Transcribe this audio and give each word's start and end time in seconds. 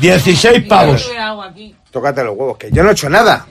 16 0.00 0.64
pavos. 0.66 1.10
Tócate 1.90 2.22
los 2.22 2.36
huevos, 2.36 2.58
que 2.58 2.70
yo 2.70 2.82
no 2.82 2.90
he 2.90 2.92
hecho 2.92 3.08
nada. 3.08 3.46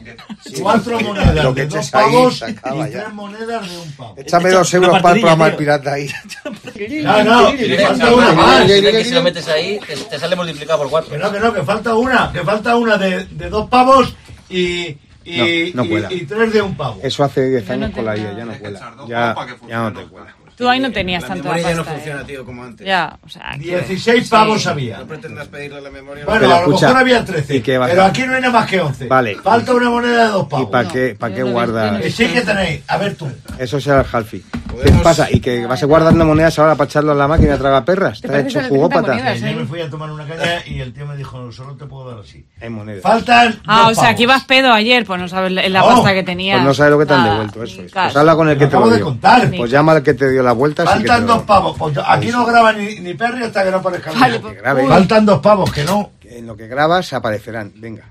Cuatro 0.62 1.00
monedas 1.00 1.44
Lo 1.44 1.54
que 1.56 1.62
de 1.62 1.68
dos 1.68 1.86
ahí 1.96 2.12
pavos 2.12 2.44
acaba 2.44 2.88
y 2.88 2.92
ya. 2.92 3.00
tres 3.04 3.14
monedas 3.14 3.70
de 3.72 3.78
un 3.80 3.92
pavo. 3.94 4.14
Échame 4.18 4.50
dos 4.52 4.74
euros 4.76 5.02
para 5.02 5.16
el 5.16 5.22
programa 5.22 5.48
El 5.48 5.56
Pirata 5.56 5.94
ahí. 5.94 6.10
No, 7.04 7.24
no, 7.24 7.52
que 7.58 7.78
falta 7.80 8.14
una 8.14 8.32
más. 8.34 8.66
que 8.66 9.04
si 9.04 9.12
lo 9.12 9.24
metes 9.24 9.48
ahí, 9.48 9.80
te, 9.86 9.96
te 9.96 10.20
sale 10.20 10.36
multiplicado 10.36 10.80
por 10.80 10.90
cuatro. 10.92 11.12
Que 11.12 11.18
no, 11.18 11.32
que 11.32 11.40
no, 11.40 11.54
que 11.54 11.64
falta 11.64 11.96
una. 11.96 12.32
Que 12.32 12.42
falta 12.44 12.76
una 12.76 12.98
de, 12.98 13.26
de 13.26 13.50
dos 13.50 13.68
pavos 13.70 14.14
y, 14.50 14.96
y, 15.26 15.72
No, 15.74 15.84
no 15.84 15.86
y- 16.12 16.14
y 16.14 16.26
tres 16.26 16.54
de 16.54 16.62
un 16.62 16.78
pavo. 16.78 17.00
Eso 17.02 17.24
hace 17.24 17.50
10 17.50 17.68
Yo 17.68 17.76
no 17.76 17.86
años 17.86 17.96
con 17.96 18.06
la 18.06 18.16
IA, 18.18 18.38
ya 18.38 18.46
no 18.46 18.54
cuela. 18.60 18.94
Ya, 19.08 19.36
ya 19.68 19.78
no 19.90 19.94
te 19.94 20.06
cuela. 20.08 20.36
Tú 20.58 20.68
ahí 20.68 20.80
no 20.80 20.92
tenías 20.92 21.22
La 21.22 21.28
tanta 21.30 21.44
memoria 21.44 21.70
ya 21.70 21.76
no 21.76 21.84
pasta, 21.84 21.94
funciona, 21.94 22.22
eh. 22.22 22.26
tío, 22.26 22.44
como 22.44 22.64
antes. 22.64 22.88
Ya, 22.88 23.16
o 23.24 23.30
sea, 23.30 23.52
aquí- 23.52 23.66
16 23.66 24.28
pavos 24.28 24.66
había. 24.66 24.98
No 24.98 25.06
pretendas 25.06 25.48
pedirle 25.50 25.80
la 25.82 25.92
memoria. 25.92 26.26
Bueno, 26.26 26.40
Pero 26.42 26.52
a 26.52 26.56
lo 26.62 26.66
escucha, 26.66 26.88
mejor 26.88 27.02
había 27.02 27.24
13. 27.26 27.56
¿y 27.58 27.62
qué 27.62 27.78
vas 27.78 27.90
Pero 27.92 28.02
a- 28.02 28.06
aquí 28.08 28.24
no 28.24 28.34
hay 28.34 28.42
nada 28.42 28.54
más 28.54 28.68
que 28.68 28.82
11. 28.82 29.06
Vale. 29.08 29.36
Falta 29.36 29.74
una 29.76 29.90
moneda 29.92 30.26
de 30.26 30.32
dos 30.32 30.46
¿Y 30.48 30.50
pavos. 30.50 30.70
para 30.72 30.88
qué, 30.90 31.16
para 31.20 31.30
yo 31.30 31.38
qué 31.38 31.44
no 31.44 31.52
guardas? 31.52 32.04
sí 32.12 32.28
que 32.28 32.42
tenéis. 32.42 32.82
A 32.88 32.98
ver 32.98 33.16
tú. 33.16 33.28
Eso 33.60 33.80
será 33.80 34.02
el 34.02 34.08
Halfi. 34.12 34.40
¿Qué 34.40 34.84
Podemos- 34.84 35.02
pasa? 35.04 35.28
¿Y 35.32 35.40
que 35.40 35.66
vas 35.68 35.82
a 35.82 35.86
guardando 35.86 36.26
monedas 36.26 36.58
ahora 36.60 36.76
para 36.76 36.88
echarlo 36.90 37.12
en 37.12 37.18
la 37.20 37.28
máquina 37.28 37.54
a 37.54 37.58
tragar 37.58 37.86
perras? 37.86 38.20
¿Te 38.22 38.28
has 38.28 38.32
parece 38.32 38.50
hecho 38.50 38.58
que 38.60 38.64
le 38.64 38.70
jugópata? 38.70 39.14
monedas? 39.14 39.40
Yo 39.40 39.56
me 39.56 39.66
fui 39.66 39.82
a 39.82 39.90
tomar 39.90 40.12
una 40.12 40.26
caña 40.28 40.62
y 40.66 40.80
el 40.80 40.92
tío 40.94 41.06
me 41.06 41.16
dijo, 41.18 41.52
solo 41.52 41.76
te 41.76 41.86
puedo 41.86 42.10
dar 42.12 42.20
así. 42.24 42.46
En 42.62 42.74
monedas. 42.74 43.02
Faltan 43.04 43.60
Ah, 43.68 43.84
dos 43.84 43.92
o 43.92 43.94
sea, 43.96 44.04
pavos. 44.06 44.18
que 44.18 44.24
ibas 44.24 44.44
pedo 44.46 44.74
ayer, 44.74 45.06
pues 45.06 45.20
no 45.22 45.28
sabes 45.28 45.52
la, 45.52 45.68
la 45.70 45.80
No, 45.82 45.88
pasta 45.88 46.14
que 46.14 46.24
tenías. 46.24 46.58
Pues 46.58 46.66
no 46.68 46.74
sabes 46.74 46.92
lo 46.92 47.00
que 47.00 47.06
te 47.06 47.14
han 47.14 47.22
Ah, 47.22 47.30
devuelto, 47.32 47.64
eso 47.64 47.82
es. 47.84 47.92
Pues 47.92 48.16
habla 48.16 48.36
con 48.36 48.50
el 48.50 48.56
Te 48.58 48.60
que 48.60 48.66
te 48.68 48.72
lo 48.74 48.78
acabo 48.80 48.92
de 48.92 48.98
dio. 48.98 49.06
contar. 49.06 49.52
Pues 49.56 49.72
llama 49.72 49.92
al 49.94 50.04
que 50.04 50.14
te 50.14 50.30
dio 50.30 50.44
la 50.48 50.54
vuelta. 50.54 50.84
Faltan 50.86 51.26
dos 51.28 51.44
pavos. 51.44 51.78
Pues 51.78 51.96
aquí 52.06 52.28
no 52.30 52.46
graba 52.46 52.74
ni, 52.74 53.00
ni 53.00 53.14
Perry 53.14 53.44
hasta 53.44 53.64
que 53.64 53.72
no 53.72 53.78
aparezca 53.78 54.12
el 54.12 54.20
Vale, 54.20 54.40
pues-. 54.40 54.58
Faltan 54.88 55.26
dos 55.26 55.40
pavos, 55.42 55.72
que 55.72 55.84
no. 55.84 56.12
En 56.24 56.48
lo 56.48 56.56
que 56.58 56.68
grabas 56.68 57.14
aparecerán. 57.14 57.72
Venga, 57.76 58.04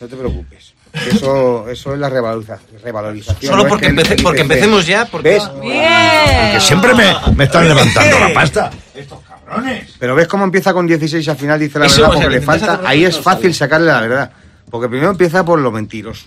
no 0.00 0.06
te 0.08 0.16
preocupes. 0.16 0.74
Eso, 0.92 1.68
eso 1.70 1.94
es 1.94 1.98
la 1.98 2.10
revaloriza- 2.10 2.58
revalorización. 2.84 3.50
Solo 3.50 3.62
no 3.62 3.62
es 3.62 3.68
porque, 3.70 3.88
empece- 3.88 4.22
porque 4.22 4.40
empecemos 4.42 4.86
ya, 4.86 5.06
porque... 5.06 5.30
¿Ves? 5.30 5.50
Bien. 5.60 6.52
Que 6.52 6.60
siempre 6.60 6.92
me, 6.94 7.14
me 7.34 7.44
están 7.44 7.66
levantando 7.66 8.18
la 8.18 8.32
pasta. 8.34 8.70
Estos 8.94 9.20
cabrones. 9.20 9.94
Pero 9.98 10.14
ves 10.14 10.28
cómo 10.28 10.44
empieza 10.44 10.74
con 10.74 10.86
16 10.86 11.26
y 11.26 11.30
al 11.30 11.36
final 11.36 11.58
dice 11.58 11.78
la 11.78 11.86
Eso, 11.86 12.02
verdad 12.02 12.10
o 12.10 12.12
sea, 12.18 12.22
porque 12.24 12.34
que 12.34 12.40
le 12.40 12.46
falta. 12.46 12.80
Ahí 12.84 13.04
es 13.06 13.18
fácil 13.18 13.54
sacarle 13.54 13.86
la 13.86 14.00
verdad. 14.02 14.30
Porque 14.70 14.88
primero 14.88 15.10
empieza 15.10 15.44
por 15.44 15.58
lo 15.58 15.70
mentiroso. 15.70 16.26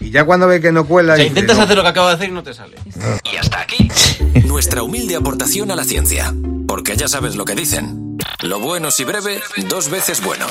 Y 0.00 0.10
ya 0.10 0.24
cuando 0.24 0.46
ve 0.46 0.60
que 0.60 0.70
no 0.70 0.84
cuela. 0.84 1.14
O 1.14 1.16
sea, 1.16 1.24
dice, 1.24 1.28
intentas 1.30 1.56
no. 1.56 1.62
hacer 1.64 1.76
lo 1.76 1.82
que 1.82 1.88
acabo 1.88 2.08
de 2.08 2.14
hacer 2.14 2.28
y 2.28 2.32
no 2.32 2.42
te 2.42 2.52
sale. 2.54 2.76
Y 3.32 3.36
hasta 3.36 3.60
aquí, 3.60 3.88
nuestra 4.42 4.82
humilde 4.82 5.16
aportación 5.16 5.70
a 5.70 5.76
la 5.76 5.84
ciencia. 5.84 6.34
Porque 6.66 6.96
ya 6.96 7.08
sabes 7.08 7.36
lo 7.36 7.44
que 7.44 7.54
dicen. 7.54 8.18
Lo 8.42 8.60
bueno 8.60 8.90
si 8.90 9.04
breve, 9.04 9.40
dos 9.68 9.88
veces 9.90 10.22
bueno. 10.22 10.46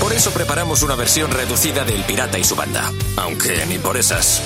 Por 0.00 0.12
eso 0.12 0.30
preparamos 0.30 0.82
una 0.82 0.94
versión 0.94 1.30
reducida 1.30 1.84
del 1.84 2.04
Pirata 2.04 2.38
y 2.38 2.44
su 2.44 2.56
banda. 2.56 2.90
Aunque 3.16 3.64
ni 3.66 3.78
por 3.78 3.96
esas. 3.96 4.42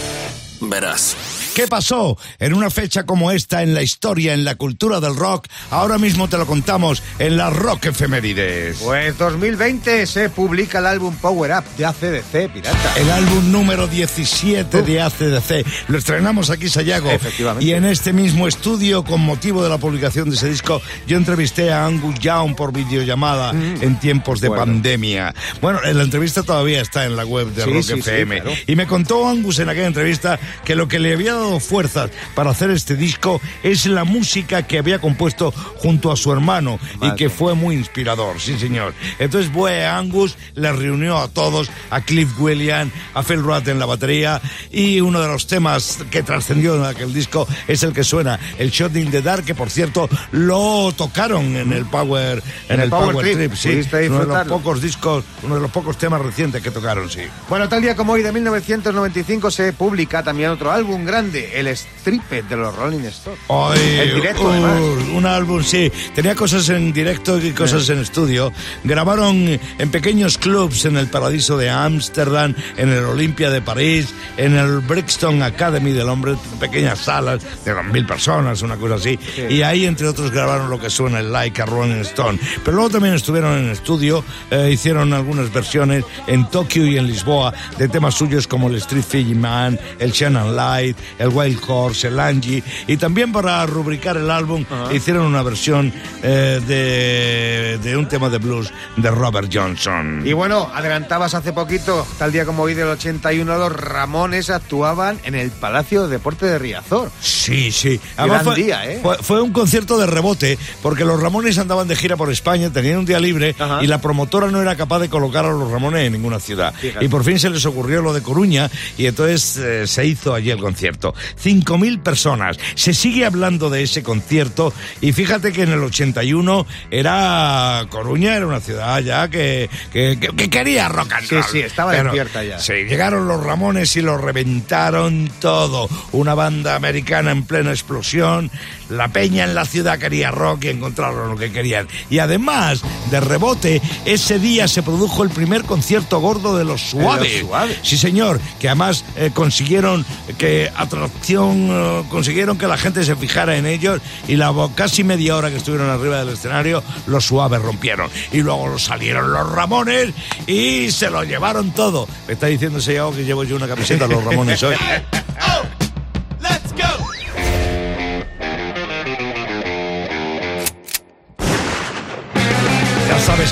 Verás. 0.61 1.17
¿Qué 1.55 1.69
pasó 1.69 2.19
en 2.41 2.53
una 2.53 2.69
fecha 2.69 3.05
como 3.07 3.31
esta 3.31 3.63
en 3.63 3.75
la 3.75 3.83
historia, 3.83 4.35
en 4.35 4.45
la 4.45 4.57
cultura 4.57 4.99
del 4.99 5.15
rock? 5.15 5.47
Ahora 5.71 5.99
mismo 5.99 6.29
te 6.29 6.37
lo 6.37 6.47
contamos 6.47 7.01
en 7.21 7.37
la 7.37 7.49
Rock 7.49 7.87
Efemérides. 7.87 8.79
Pues 8.83 9.17
2020 9.19 10.05
se 10.09 10.31
publica 10.31 10.81
el 10.81 10.87
álbum 10.87 11.15
Power 11.15 11.53
Up 11.53 11.65
de 11.79 11.87
ACDC, 11.87 12.53
pirata. 12.53 12.95
El 12.97 13.09
álbum 13.09 13.53
número 13.53 13.87
17 13.87 14.83
de 14.83 15.01
ACDC. 15.01 15.65
Lo 15.87 15.99
estrenamos 15.99 16.51
aquí, 16.51 16.69
Sayago. 16.69 17.09
Efectivamente. 17.13 17.65
Y 17.65 17.73
en 17.73 17.85
este 17.85 18.13
mismo 18.13 18.49
estudio, 18.49 19.05
con 19.05 19.21
motivo 19.21 19.63
de 19.63 19.69
la 19.69 19.79
publicación 19.79 20.31
de 20.31 20.35
ese 20.37 20.49
disco, 20.51 20.83
yo 21.07 21.17
entrevisté 21.17 21.73
a 21.73 21.87
Angus 21.87 22.19
Young 22.19 22.57
por 22.57 22.73
videollamada 22.73 23.51
en 23.53 24.01
tiempos 24.01 24.41
de 24.41 24.49
Bueno. 24.49 24.65
pandemia. 24.65 25.33
Bueno, 25.61 25.81
la 25.83 26.03
entrevista 26.03 26.43
todavía 26.43 26.81
está 26.81 27.05
en 27.05 27.15
la 27.15 27.25
web 27.25 27.47
de 27.55 27.63
Sí, 27.63 27.71
Rock 27.71 27.83
sí, 27.83 27.93
sí, 27.95 28.01
FM. 28.01 28.41
claro. 28.43 28.57
Y 28.67 28.75
me 28.75 28.89
contó 28.89 29.29
Angus 29.29 29.61
en 29.61 29.69
aquella 29.69 29.87
entrevista 29.87 30.41
que 30.65 30.75
lo 30.75 30.89
que 30.89 30.99
le 30.99 31.13
había 31.13 31.35
dado 31.35 31.44
fuerzas 31.61 32.11
para 32.35 32.51
hacer 32.51 32.71
este 32.71 32.97
disco 32.97 33.41
es 33.63 33.87
la 33.87 34.05
música 34.05 34.63
que 34.63 34.79
había 34.79 35.01
compuesto 35.01 35.53
junto 35.77 36.11
a 36.11 36.17
su 36.17 36.33
hermano 36.33 36.79
y 37.01 37.15
que 37.15 37.31
fue 37.31 37.55
muy 37.55 37.77
inspirador, 37.77 38.41
sí 38.41 38.59
señor. 38.59 38.95
Entonces 39.19 39.51
fue 39.53 39.87
Angus, 39.87 40.37
le 40.55 40.73
reunió 40.73 41.19
a 41.19 41.29
todos, 41.29 41.71
a 41.91 42.01
Cliff 42.01 42.39
William, 42.39 42.91
a 43.15 43.23
Phil 43.23 43.43
Rudd 43.43 43.69
en 43.69 43.79
la 43.79 43.87
batería 43.87 44.41
y 44.71 45.01
uno 45.01 45.21
de 45.21 45.29
los 45.29 45.47
temas 45.47 45.99
que 46.11 46.23
trascendió 46.23 46.77
en 46.77 46.85
aquel 46.85 47.13
disco 47.13 47.47
es 47.69 47.83
el 47.83 47.93
que 47.93 48.05
suena, 48.05 48.39
el 48.59 48.71
Shot 48.71 48.97
in 48.97 49.11
the 49.11 49.23
Dark, 49.23 49.45
que 49.45 49.55
por 49.55 49.71
cierto 49.71 50.09
lo 50.33 50.93
tocaron 50.97 51.57
en 51.57 51.73
el 51.73 51.85
Power, 51.87 52.43
en, 52.69 52.81
el 52.81 52.91
Power, 52.91 53.17
Trip, 53.17 53.55
sí. 53.55 53.71
¿Pudiste 53.71 54.09
Uno 54.09 54.21
de 54.21 54.27
los 54.27 54.49
pocos 54.49 54.81
discos, 54.81 55.25
uno 55.43 55.57
de 55.57 55.61
los 55.61 55.71
pocos 55.71 55.97
temas 55.97 56.21
recientes 56.21 56.63
que 56.63 56.71
tocaron, 56.71 57.09
sí. 57.11 57.23
Bueno, 57.49 57.69
tal 57.69 57.83
día 57.83 57.97
como 57.97 58.13
hoy 58.13 58.23
de 58.23 58.33
1995 58.33 59.51
se 59.51 59.73
publica 59.73 60.23
también 60.23 60.51
otro 60.51 60.71
álbum 60.71 61.05
grande, 61.05 61.34
el 61.35 61.77
Stripped 61.77 62.45
de 62.45 62.57
los 62.57 62.75
Rolling 62.75 63.05
Stones. 63.05 63.41
En 63.77 64.15
directo, 64.15 64.45
uh, 64.45 64.51
además. 64.51 64.81
un 65.15 65.27
álbum, 65.27 65.63
sí. 65.63 65.91
Tenía 66.15 66.35
cosas 66.35 66.69
en 66.69 66.93
directo 66.93 67.39
y 67.39 67.53
cosas 67.53 67.89
en 67.89 68.01
estudio. 68.01 68.53
Grabaron 68.85 69.59
en 69.79 69.91
pequeños 69.91 70.39
clubs 70.39 70.85
en 70.85 70.97
el 70.97 71.09
Paradiso 71.09 71.57
de 71.57 71.71
Ámsterdam, 71.71 72.55
en 72.77 72.89
el 72.91 73.05
Olimpia 73.05 73.51
de 73.51 73.61
París, 73.61 74.15
en 74.37 74.57
el 74.57 74.81
Brixton 74.81 75.43
Academy 75.43 75.93
del 75.93 76.09
Hombre, 76.09 76.35
pequeñas 76.61 77.01
salas 77.01 77.43
de 77.65 77.75
mil 77.85 78.07
personas, 78.07 78.63
una 78.63 78.77
cosa 78.77 78.95
así. 78.97 79.19
Y 79.49 79.63
ahí, 79.63 79.87
entre 79.87 80.09
otros, 80.09 80.31
grabaron 80.31 80.71
lo 80.71 80.81
que 80.81 80.91
suena 80.91 81.21
el 81.21 81.33
Like 81.33 81.63
a 81.63 81.67
Rolling 81.67 82.01
Stone. 82.03 82.39
Pero 82.65 82.77
luego 82.77 82.91
también 82.91 83.15
estuvieron 83.15 83.59
en 83.59 83.71
estudio, 83.71 84.25
eh, 84.51 84.71
hicieron 84.73 85.13
algunas 85.13 85.53
versiones 85.53 86.05
en 86.27 86.49
Tokio 86.51 86.87
y 86.87 86.99
en 86.99 87.07
Lisboa 87.07 87.53
de 87.79 87.89
temas 87.89 88.15
suyos 88.15 88.47
como 88.47 88.69
el 88.69 88.77
Street 88.77 89.05
Fiji 89.07 89.35
Man, 89.35 89.79
el 89.99 90.13
Shannon 90.13 90.55
Light, 90.57 90.97
el 91.19 91.24
Wild 91.29 91.61
Horse, 91.67 92.09
el 92.09 92.21
Angie. 92.21 92.63
Y 92.87 92.97
también 92.97 93.33
para 93.33 93.65
rubricar 93.67 94.17
el 94.17 94.31
álbum 94.31 94.65
hicieron 94.93 95.27
una 95.27 95.43
versión 95.43 95.93
eh, 96.23 96.61
de, 96.67 97.79
de 97.79 97.97
un 97.97 98.09
tema 98.09 98.29
de 98.29 98.39
blues 98.39 98.73
de 98.97 99.11
Robert 99.11 99.51
Johnson. 99.53 100.23
Y 100.25 100.33
bueno, 100.33 100.71
adelantabas 100.75 101.35
hace 101.35 101.53
poquito, 101.53 102.07
tal 102.19 102.33
día 102.33 102.45
como 102.45 102.63
hoy 102.65 102.75
del 102.75 102.89
81, 102.89 103.59
los 103.59 103.73
Ramones 103.73 104.51
actuaban 104.51 105.19
en 105.25 105.35
el 105.35 105.51
Palacio 105.51 106.05
de 106.05 106.09
Deporte 106.09 106.47
de 106.47 106.59
Riazor. 106.59 107.11
Sí, 107.21 107.73
sí. 107.73 108.01
Gran 108.17 108.45
fue, 108.45 108.55
día, 108.55 108.91
¿eh? 108.91 109.01
fue, 109.03 109.17
fue 109.19 109.43
un 109.43 109.53
concierto 109.53 109.99
de 109.99 110.07
rebote, 110.07 110.59
porque 110.83 111.05
los 111.05 111.21
Ramones 111.21 111.59
andaban 111.59 111.89
de 111.89 111.97
gira 111.97 112.17
por 112.17 112.31
España, 112.31 112.71
tenían 112.71 112.99
un 112.99 113.05
día 113.05 113.21
libre 113.21 113.55
y 113.81 113.87
la 113.87 114.01
promotora 114.01 114.51
no 114.51 114.61
era 114.61 114.77
capaz 114.77 115.01
de 115.01 115.09
colocar 115.09 115.45
a 115.45 115.51
los 115.51 115.71
Ramones 115.71 116.07
en 116.07 116.13
ninguna 116.13 116.41
ciudad. 116.41 116.75
Fíjate. 116.75 117.05
Y 117.05 117.09
por 117.09 117.25
fin 117.25 117.39
se 117.39 117.51
les 117.51 117.65
ocurrió 117.67 118.03
lo 118.03 118.13
de 118.13 118.23
Coruña 118.23 118.71
y 118.97 119.07
entonces 119.07 119.57
eh, 119.57 119.87
se 119.87 120.07
hizo 120.07 120.35
allí 120.35 120.51
el 120.51 120.59
concierto. 120.59 121.14
5.000 121.43 122.03
personas. 122.03 122.59
Se 122.75 122.95
sigue 122.95 123.25
hablando 123.27 123.71
de 123.71 123.83
ese 123.83 124.03
concierto 124.03 124.73
y 125.01 125.13
fíjate 125.13 125.53
que 125.53 125.63
en 125.63 125.73
el 125.73 125.83
81 125.83 126.67
era 126.91 127.87
Coruña, 127.91 128.37
era 128.37 128.47
una 128.47 128.61
ciudad 128.61 129.01
ya 129.01 129.29
que, 129.29 129.69
que, 129.93 130.19
que- 130.21 130.29
que 130.29 130.51
quería 130.51 130.89
rock 130.89 131.13
and 131.13 131.27
Sí, 131.29 131.35
roll. 131.37 131.45
sí, 131.45 131.61
estaba 131.61 131.93
Pero 131.93 132.05
despierta 132.05 132.43
ya. 132.45 132.59
Sí, 132.59 132.73
llegaron 132.73 133.29
los 133.29 133.43
Ramones 133.43 133.95
y 133.97 134.03
lo 134.03 134.19
reventaron 134.19 135.31
todo. 135.41 135.89
Una 136.13 136.35
banda 136.35 136.75
americana 136.77 137.31
en 137.31 137.45
plena 137.45 137.71
explosión. 137.71 138.51
La 138.89 139.09
peña 139.09 139.45
en 139.45 139.55
la 139.55 139.65
ciudad 139.65 139.99
quería 139.99 140.31
rock 140.31 140.65
y 140.65 140.69
encontraron 140.69 141.31
lo 141.31 141.37
que 141.37 141.53
querían. 141.53 141.89
Y 142.11 142.19
además, 142.19 142.83
de 143.11 143.21
rebote, 143.21 143.83
ese 144.05 144.39
día 144.39 144.69
se 144.69 144.83
produjo 144.83 145.23
el 145.23 145.31
primer 145.31 145.65
concierto 145.65 146.21
gordo 146.21 146.57
de 146.57 146.65
los 146.65 146.81
Suaves. 146.81 147.41
Suaves. 147.41 147.79
Sí, 147.83 147.97
señor, 147.97 148.41
que 148.59 148.69
además 148.69 149.05
eh, 149.17 149.31
consiguieron 149.33 150.05
que 150.39 150.71
atracción, 150.75 151.69
eh, 151.71 152.03
consiguieron 152.09 152.59
que 152.59 152.67
la 152.67 152.77
gente 152.77 153.05
se 153.05 153.17
fijara 153.17 153.57
en 153.57 153.67
ellos 153.67 154.01
y 154.29 154.37
la 154.37 154.53
casi 154.75 155.05
media 155.05 155.37
hora 155.37 155.51
que 155.51 155.57
estuvieron 155.57 155.91
arriba 155.91 156.19
del 156.19 156.35
escenario, 156.35 156.83
los 157.07 157.25
Suaves 157.25 157.61
rompieron. 157.61 158.11
Y 158.33 158.39
luego 158.39 158.79
salieron 158.79 159.33
los 159.33 159.51
Ramones 159.51 160.13
y 160.47 160.91
se 160.91 161.11
lo 161.11 161.25
llevaron 161.25 161.73
todo. 161.73 162.09
Me 162.27 162.35
está 162.35 162.47
diciendo 162.47 162.79
ese 162.79 162.95
que 162.95 163.25
llevo 163.25 163.45
yo 163.45 163.57
una 163.57 163.67
camiseta 163.67 164.07
de 164.07 164.15
los 164.15 164.25
Ramones 164.25 164.63
hoy. 164.63 164.77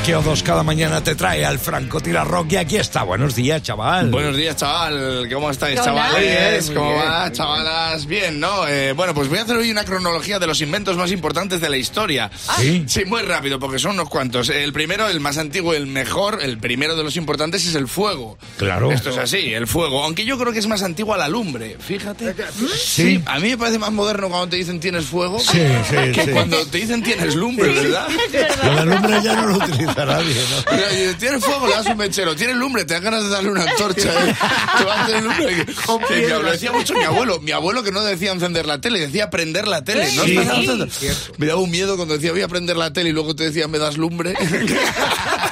Ya 0.04 0.14
sabes 0.16 0.22
que 0.24 0.30
O2 0.30 0.42
cada 0.42 0.62
mañana 0.64 1.02
te 1.02 1.14
trae 1.14 1.44
al 1.44 1.58
Franco 1.60 2.00
Tira 2.00 2.24
Rock 2.24 2.52
y 2.52 2.56
aquí 2.56 2.76
está. 2.76 3.04
Buenos 3.04 3.36
días, 3.36 3.62
chaval. 3.62 4.10
Buenos 4.10 4.36
días, 4.36 4.56
chaval. 4.56 5.28
¿Cómo 5.32 5.48
estáis, 5.50 5.78
Hola. 5.78 5.84
chavales? 5.84 6.66
Muy 6.66 6.74
¿Cómo 6.76 6.88
bien, 6.94 7.02
va, 7.06 7.32
chavalas? 7.32 8.06
Bien, 8.06 8.40
¿no? 8.40 8.66
Eh, 8.66 8.92
bueno, 8.94 9.14
pues 9.14 9.28
voy 9.28 9.38
a 9.38 9.42
hacer 9.42 9.56
hoy 9.56 9.70
una 9.70 9.84
cronología 9.84 10.38
de 10.40 10.46
los 10.48 10.60
inventos 10.60 10.96
más 10.96 11.12
importantes 11.12 11.60
de 11.60 11.68
la 11.70 11.76
historia. 11.76 12.30
¿Sí? 12.58 12.84
Sí, 12.88 13.04
muy 13.04 13.22
rápido, 13.22 13.60
porque 13.60 13.78
son 13.78 13.92
unos 13.92 14.08
cuantos. 14.08 14.48
El 14.48 14.72
primero, 14.72 15.08
el 15.08 15.20
más 15.20 15.38
antiguo, 15.38 15.72
el 15.72 15.86
mejor, 15.86 16.40
el 16.42 16.58
primero 16.58 16.96
de 16.96 17.04
los 17.04 17.16
importantes 17.16 17.64
es 17.66 17.74
el 17.76 17.86
fuego. 17.86 18.38
Claro. 18.58 18.90
Esto 18.90 19.10
es 19.10 19.18
así, 19.18 19.54
el 19.54 19.66
fuego. 19.68 20.02
Aunque 20.02 20.24
yo 20.24 20.36
creo 20.36 20.52
que 20.52 20.58
es 20.58 20.66
más 20.66 20.82
antiguo 20.82 21.14
a 21.14 21.18
la 21.18 21.28
lumbre, 21.28 21.76
fíjate. 21.78 22.34
Sí. 22.76 23.22
a 23.26 23.38
mí 23.38 23.50
me 23.50 23.58
parece 23.58 23.78
más 23.78 23.92
moderno 23.92 24.28
cuando 24.28 24.48
te 24.48 24.56
dicen 24.56 24.80
tienes 24.80 25.04
fuego 25.06 25.38
Sí, 25.38 25.60
sí, 25.88 26.12
que 26.12 26.24
sí. 26.24 26.30
cuando 26.32 26.64
te 26.66 26.78
dicen 26.78 27.02
tienes 27.04 27.34
lumbre, 27.36 27.68
¿verdad? 27.72 28.08
Del 28.62 28.88
lumbre 28.88 29.20
ya 29.22 29.34
no 29.36 29.46
lo 29.46 29.56
utilizo. 29.58 29.91
A 29.96 30.04
nadie, 30.04 30.34
¿no? 30.34 30.72
Mira, 30.76 30.92
y 30.92 31.14
Tiene 31.14 31.38
fuego, 31.40 31.66
le 31.66 31.74
das 31.74 31.86
un 31.86 31.96
mechero. 31.96 32.34
Tiene 32.36 32.54
lumbre, 32.54 32.84
te 32.84 32.94
dan 32.94 33.04
ganas 33.04 33.22
de 33.24 33.28
darle 33.28 33.50
una 33.50 33.62
antorcha. 33.62 34.08
¿eh? 34.08 34.34
Te 34.78 34.84
vas 34.84 34.98
a 34.98 35.04
hacer 35.04 35.22
lumbre. 35.22 35.66
Que 36.08 36.28
lo 36.28 36.50
decía 36.50 36.72
mucho 36.72 36.94
mi 36.94 37.04
abuelo. 37.04 37.40
Mi 37.40 37.52
abuelo 37.52 37.82
que 37.82 37.92
no 37.92 38.02
decía 38.02 38.32
encender 38.32 38.66
la 38.66 38.80
tele, 38.80 39.00
decía 39.00 39.30
prender 39.30 39.66
la 39.68 39.84
tele. 39.84 40.10
¿no? 40.14 40.24
Sí. 40.24 40.38
Me 41.38 41.46
daba 41.46 41.60
un 41.60 41.70
miedo 41.70 41.96
cuando 41.96 42.14
decía 42.14 42.32
voy 42.32 42.42
a 42.42 42.48
prender 42.48 42.76
la 42.76 42.92
tele 42.92 43.10
y 43.10 43.12
luego 43.12 43.34
te 43.34 43.44
decía 43.44 43.68
me 43.68 43.78
das 43.78 43.96
lumbre. 43.96 44.34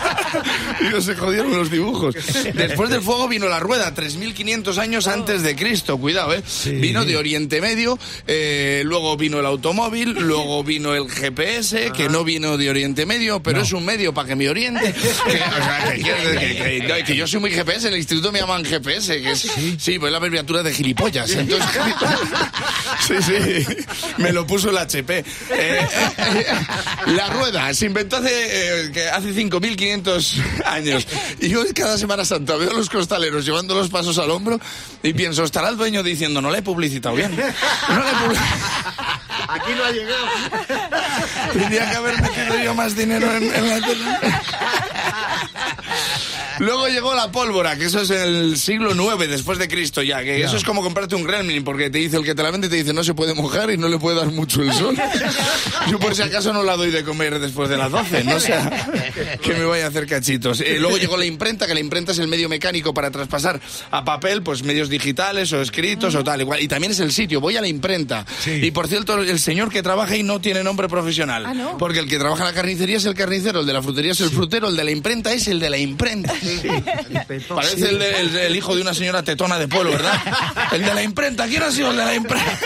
Y 0.86 0.88
no 0.92 1.00
se 1.00 1.14
jodieron 1.14 1.56
los 1.56 1.70
dibujos. 1.70 2.14
Después 2.54 2.88
del 2.90 3.02
fuego 3.02 3.28
vino 3.28 3.48
la 3.48 3.60
rueda, 3.60 3.94
3.500 3.94 4.78
años 4.78 5.06
antes 5.06 5.42
de 5.42 5.54
Cristo, 5.54 5.98
cuidado, 5.98 6.32
¿eh? 6.34 6.42
Vino 6.66 7.04
de 7.04 7.16
Oriente 7.16 7.60
Medio, 7.60 7.98
eh, 8.26 8.82
luego 8.84 9.16
vino 9.16 9.40
el 9.40 9.46
automóvil, 9.46 10.12
luego 10.18 10.64
vino 10.64 10.94
el 10.94 11.08
GPS, 11.10 11.92
que 11.94 12.08
no 12.08 12.24
vino 12.24 12.56
de 12.56 12.70
Oriente 12.70 13.04
Medio, 13.06 13.42
pero 13.42 13.60
es 13.60 13.72
un 13.72 13.84
medio 13.84 14.14
para 14.14 14.28
que 14.28 14.36
me 14.36 14.48
oriente. 14.48 14.94
Que, 15.30 15.36
o 15.36 15.54
sea, 15.62 15.92
que, 15.94 16.02
que- 16.02 16.58
que- 16.82 16.86
que- 16.86 17.04
que 17.04 17.16
yo 17.16 17.26
soy 17.26 17.40
muy 17.40 17.50
GPS, 17.50 17.88
en 17.88 17.92
el 17.94 17.98
instituto 18.00 18.32
me 18.32 18.40
llaman 18.40 18.64
GPS, 18.64 19.20
que 19.22 19.32
es, 19.32 19.46
sí, 19.78 19.98
pues 19.98 20.10
la 20.10 20.18
abreviatura 20.18 20.62
de 20.62 20.72
gilipollas. 20.72 21.30
Entonces, 21.32 21.68
sí, 23.06 23.14
sí, 23.22 23.76
me 24.18 24.32
lo 24.32 24.46
puso 24.46 24.70
el 24.70 24.78
HP. 24.78 25.18
Eh, 25.18 25.24
eh, 25.50 26.46
la 27.06 27.28
rueda 27.28 27.72
se 27.74 27.86
inventó 27.86 28.16
hace, 28.16 28.30
eh, 28.86 29.10
hace 29.12 29.34
5.500 29.34 30.64
años. 30.66 31.06
Y 31.40 31.48
yo 31.48 31.62
cada 31.74 31.98
Semana 31.98 32.24
Santa 32.24 32.56
veo 32.56 32.70
a 32.70 32.74
los 32.74 32.88
costaleros 32.88 33.44
llevando 33.44 33.74
los 33.74 33.88
pasos 33.88 34.18
al 34.18 34.30
hombro 34.30 34.60
y 35.02 35.12
pienso, 35.12 35.44
estará 35.44 35.68
el 35.68 35.76
dueño 35.76 36.02
diciendo, 36.02 36.40
no 36.40 36.50
le 36.50 36.58
he 36.58 36.62
publicitado 36.62 37.14
bien. 37.14 37.30
No 37.36 38.02
le 38.02 38.10
he 38.10 38.14
publicitado. 38.14 39.20
Aquí 39.48 39.72
no 39.76 39.84
ha 39.84 39.90
llegado. 39.90 40.26
Tendría 41.52 41.90
que 41.90 41.96
haber 41.96 42.22
metido 42.22 42.62
yo 42.62 42.74
más 42.74 42.94
dinero 42.96 43.34
en, 43.34 43.42
en 43.54 43.68
la 43.68 43.80
tele. 43.86 44.04
Luego 46.60 46.88
llegó 46.88 47.14
la 47.14 47.32
pólvora, 47.32 47.76
que 47.76 47.86
eso 47.86 48.02
es 48.02 48.10
el 48.10 48.58
siglo 48.58 48.92
IX 48.92 49.30
después 49.30 49.58
de 49.58 49.66
Cristo 49.66 50.02
ya, 50.02 50.22
que 50.22 50.42
eso 50.42 50.56
es 50.56 50.64
como 50.64 50.82
comprarte 50.82 51.14
un 51.14 51.24
gremlin, 51.24 51.64
porque 51.64 51.88
te 51.88 51.98
dice 51.98 52.18
el 52.18 52.24
que 52.24 52.34
te 52.34 52.42
la 52.42 52.50
vende, 52.50 52.68
te 52.68 52.76
dice 52.76 52.92
no 52.92 53.02
se 53.02 53.14
puede 53.14 53.32
mojar 53.32 53.70
y 53.70 53.78
no 53.78 53.88
le 53.88 53.98
puede 53.98 54.18
dar 54.18 54.30
mucho 54.30 54.62
el 54.62 54.70
sol. 54.74 54.94
Yo 55.90 55.98
por 55.98 56.14
si 56.14 56.20
acaso 56.20 56.52
no 56.52 56.62
la 56.62 56.76
doy 56.76 56.90
de 56.90 57.02
comer 57.02 57.38
después 57.38 57.70
de 57.70 57.78
las 57.78 57.90
12, 57.90 58.24
no 58.24 58.38
sea 58.38 58.88
que 59.42 59.54
me 59.54 59.64
vaya 59.64 59.86
a 59.86 59.88
hacer 59.88 60.06
cachitos. 60.06 60.60
Eh, 60.60 60.76
luego 60.78 60.98
llegó 60.98 61.16
la 61.16 61.24
imprenta, 61.24 61.66
que 61.66 61.72
la 61.72 61.80
imprenta 61.80 62.12
es 62.12 62.18
el 62.18 62.28
medio 62.28 62.48
mecánico 62.50 62.92
para 62.92 63.10
traspasar 63.10 63.58
a 63.90 64.04
papel, 64.04 64.42
pues 64.42 64.62
medios 64.62 64.90
digitales 64.90 65.52
o 65.54 65.62
escritos 65.62 66.14
o 66.14 66.22
tal, 66.22 66.42
igual. 66.42 66.60
Y 66.60 66.68
también 66.68 66.92
es 66.92 67.00
el 67.00 67.12
sitio, 67.12 67.40
voy 67.40 67.56
a 67.56 67.62
la 67.62 67.68
imprenta. 67.68 68.26
Sí. 68.38 68.60
Y 68.62 68.70
por 68.70 68.86
cierto, 68.86 69.18
el 69.18 69.40
señor 69.40 69.70
que 69.70 69.82
trabaja 69.82 70.12
ahí 70.12 70.22
no 70.22 70.40
tiene 70.40 70.62
nombre 70.62 70.88
profesional. 70.88 71.46
Ah, 71.46 71.54
¿no? 71.54 71.78
Porque 71.78 72.00
el 72.00 72.08
que 72.08 72.18
trabaja 72.18 72.42
en 72.42 72.48
la 72.48 72.54
carnicería 72.54 72.98
es 72.98 73.06
el 73.06 73.14
carnicero, 73.14 73.60
el 73.60 73.66
de 73.66 73.72
la 73.72 73.82
frutería 73.82 74.12
es 74.12 74.20
el 74.20 74.28
frutero, 74.28 74.68
el 74.68 74.76
de 74.76 74.84
la 74.84 74.90
imprenta 74.90 75.32
es 75.32 75.48
el 75.48 75.58
de 75.58 75.70
la 75.70 75.78
imprenta. 75.78 76.34
Parece 77.54 77.88
el, 77.88 77.98
de- 77.98 78.20
el- 78.20 78.36
el 78.36 78.56
hijo 78.56 78.74
de 78.76 78.82
una 78.82 78.94
señora 78.94 79.22
tetona 79.22 79.58
de 79.58 79.68
pueblo, 79.68 79.90
¿verdad? 79.92 80.20
El 80.72 80.82
de 80.84 80.94
la 80.94 81.02
imprenta, 81.02 81.46
¿quién 81.46 81.62
ha 81.62 81.70
sido 81.70 81.90
el 81.90 81.96
de 81.96 82.04
la 82.04 82.14
imprenta? 82.14 82.58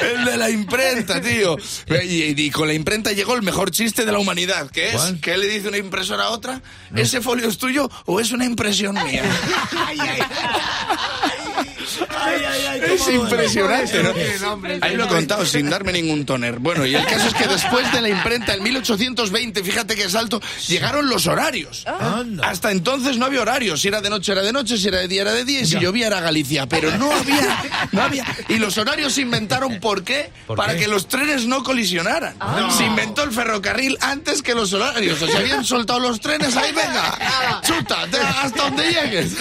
El 0.00 0.24
de 0.24 0.36
la 0.36 0.50
imprenta, 0.50 1.20
tío. 1.20 1.56
Y, 2.04 2.40
y 2.42 2.50
con 2.50 2.68
la 2.68 2.74
imprenta 2.74 3.12
llegó 3.12 3.34
el 3.34 3.42
mejor 3.42 3.70
chiste 3.70 4.04
de 4.04 4.12
la 4.12 4.18
humanidad, 4.18 4.70
que 4.70 4.88
es 4.88 4.94
¿Cuál? 4.94 5.20
que 5.20 5.36
le 5.38 5.46
dice 5.48 5.68
una 5.68 5.78
impresora 5.78 6.24
a 6.24 6.30
otra, 6.30 6.60
¿ese 6.94 7.20
folio 7.20 7.48
es 7.48 7.58
tuyo 7.58 7.88
o 8.06 8.20
es 8.20 8.32
una 8.32 8.44
impresión 8.44 8.94
mía? 9.04 9.22
Es 12.82 13.08
impresionante, 13.08 14.02
¿no? 14.02 14.12
Ahí 14.80 14.96
lo 14.96 15.04
he 15.04 15.08
contado 15.08 15.44
sin 15.46 15.70
darme 15.70 15.92
ningún 15.92 16.24
toner. 16.26 16.58
Bueno, 16.58 16.84
y 16.86 16.94
el 16.94 17.04
caso 17.06 17.28
es 17.28 17.34
que 17.34 17.46
después 17.46 17.90
de 17.92 18.00
la 18.00 18.08
imprenta 18.08 18.54
en 18.54 18.62
1820, 18.62 19.62
fíjate 19.62 19.94
que 19.94 20.08
salto, 20.08 20.40
llegaron 20.68 21.08
los 21.08 21.26
horarios. 21.26 21.84
Anda. 21.86 22.48
Hasta 22.48 22.70
entonces 22.70 23.16
no 23.16 23.26
había 23.26 23.42
horarios. 23.42 23.80
Si 23.80 23.88
era 23.88 24.00
de 24.00 24.10
noche 24.10 24.32
era 24.32 24.42
de 24.42 24.52
noche, 24.52 24.76
si 24.78 24.88
era 24.88 24.98
de 24.98 25.08
día 25.08 25.22
era 25.22 25.32
de 25.32 25.44
día 25.44 25.60
y 25.60 25.66
si 25.66 25.72
Ya. 25.74 25.80
llovía 25.80 26.06
era 26.08 26.20
Galicia. 26.20 26.66
Pero 26.68 26.90
no 26.98 27.10
había, 27.12 27.62
no 27.92 28.02
había. 28.02 28.24
Y 28.48 28.58
los 28.58 28.76
horarios 28.78 29.12
se 29.14 29.20
inventaron 29.22 29.80
¿por 29.80 30.02
qué? 30.04 30.30
¿Por 30.46 30.56
Para 30.56 30.74
qué? 30.74 30.80
que 30.80 30.88
los 30.88 31.08
trenes 31.08 31.46
no 31.46 31.62
colisionaran. 31.62 32.36
Se 32.76 32.84
inventó 32.84 33.22
el 33.22 33.32
ferrocarril 33.32 33.96
antes 34.00 34.42
que 34.42 34.54
los 34.54 34.72
horarios. 34.72 35.20
O 35.22 35.26
sea, 35.28 35.40
habían 35.40 35.64
soltado 35.64 36.00
los 36.00 36.20
trenes, 36.20 36.56
ahí 36.56 36.72
venga, 36.72 37.60
chuta, 37.62 38.06
te- 38.10 38.18
hasta 38.18 38.62
donde 38.64 38.90
llegues. 38.92 39.32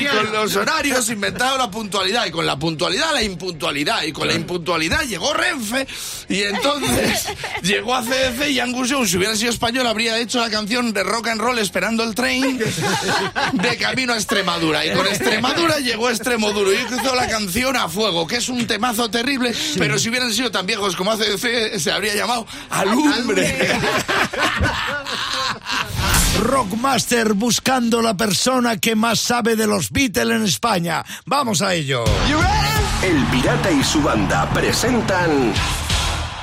Y 0.00 0.04
con 0.06 0.32
los 0.32 0.56
horarios 0.56 1.04
se 1.06 1.12
inventaron 1.54 1.58
la 1.58 1.70
puntualidad. 1.70 2.26
Y 2.26 2.30
con 2.30 2.46
la 2.46 2.58
puntualidad, 2.58 3.12
la 3.12 3.22
impuntualidad. 3.22 4.02
Y 4.02 4.12
con 4.12 4.26
la 4.28 4.34
impuntualidad 4.34 5.02
llegó 5.02 5.32
Renfe. 5.32 5.86
Y 6.28 6.42
entonces 6.42 7.28
llegó 7.62 7.94
a 7.94 8.02
CDC 8.02 8.50
y 8.50 8.60
Angus 8.60 8.88
Young, 8.88 9.06
si 9.06 9.16
hubiera 9.16 9.36
sido 9.36 9.50
español, 9.50 9.86
habría 9.86 10.18
hecho 10.18 10.40
la 10.40 10.50
canción 10.50 10.92
de 10.92 11.02
rock 11.02 11.28
and 11.28 11.40
roll 11.40 11.58
esperando 11.58 12.02
el 12.02 12.14
tren 12.14 12.58
de 12.58 13.76
camino 13.76 14.12
a 14.12 14.16
Extremadura. 14.16 14.84
Y 14.84 14.90
con 14.94 15.06
Extremadura 15.06 15.78
llegó 15.78 16.10
Extremoduro. 16.10 16.72
Y 16.72 16.76
hizo 16.76 17.14
la 17.14 17.28
canción 17.28 17.76
a 17.76 17.88
fuego, 17.88 18.26
que 18.26 18.36
es 18.36 18.48
un 18.48 18.66
temazo 18.66 19.10
terrible. 19.10 19.54
Pero 19.78 19.98
si 19.98 20.08
hubieran 20.08 20.32
sido 20.32 20.50
tan 20.50 20.66
viejos 20.66 20.96
como 20.96 21.12
ACDC, 21.12 21.78
se 21.78 21.92
habría 21.92 22.14
llamado 22.14 22.46
Alumbre. 22.70 23.54
Rockmaster 26.54 27.34
buscando 27.34 28.00
la 28.00 28.16
persona 28.16 28.76
que 28.76 28.94
más 28.94 29.18
sabe 29.18 29.56
de 29.56 29.66
los 29.66 29.90
Beatles 29.90 30.36
en 30.36 30.44
España. 30.44 31.04
Vamos 31.26 31.60
a 31.62 31.74
ello. 31.74 32.04
El 33.02 33.24
Pirata 33.26 33.72
y 33.72 33.82
su 33.82 34.00
banda 34.00 34.48
presentan 34.50 35.52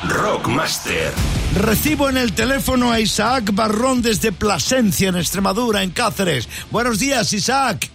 Rockmaster. 0.10 1.14
Recibo 1.56 2.10
en 2.10 2.18
el 2.18 2.34
teléfono 2.34 2.92
a 2.92 3.00
Isaac 3.00 3.52
Barrón 3.54 4.02
desde 4.02 4.34
Plasencia, 4.34 5.08
en 5.08 5.16
Extremadura, 5.16 5.82
en 5.82 5.92
Cáceres. 5.92 6.50
Buenos 6.72 7.00
días, 7.00 7.32
Isaac. 7.32 7.90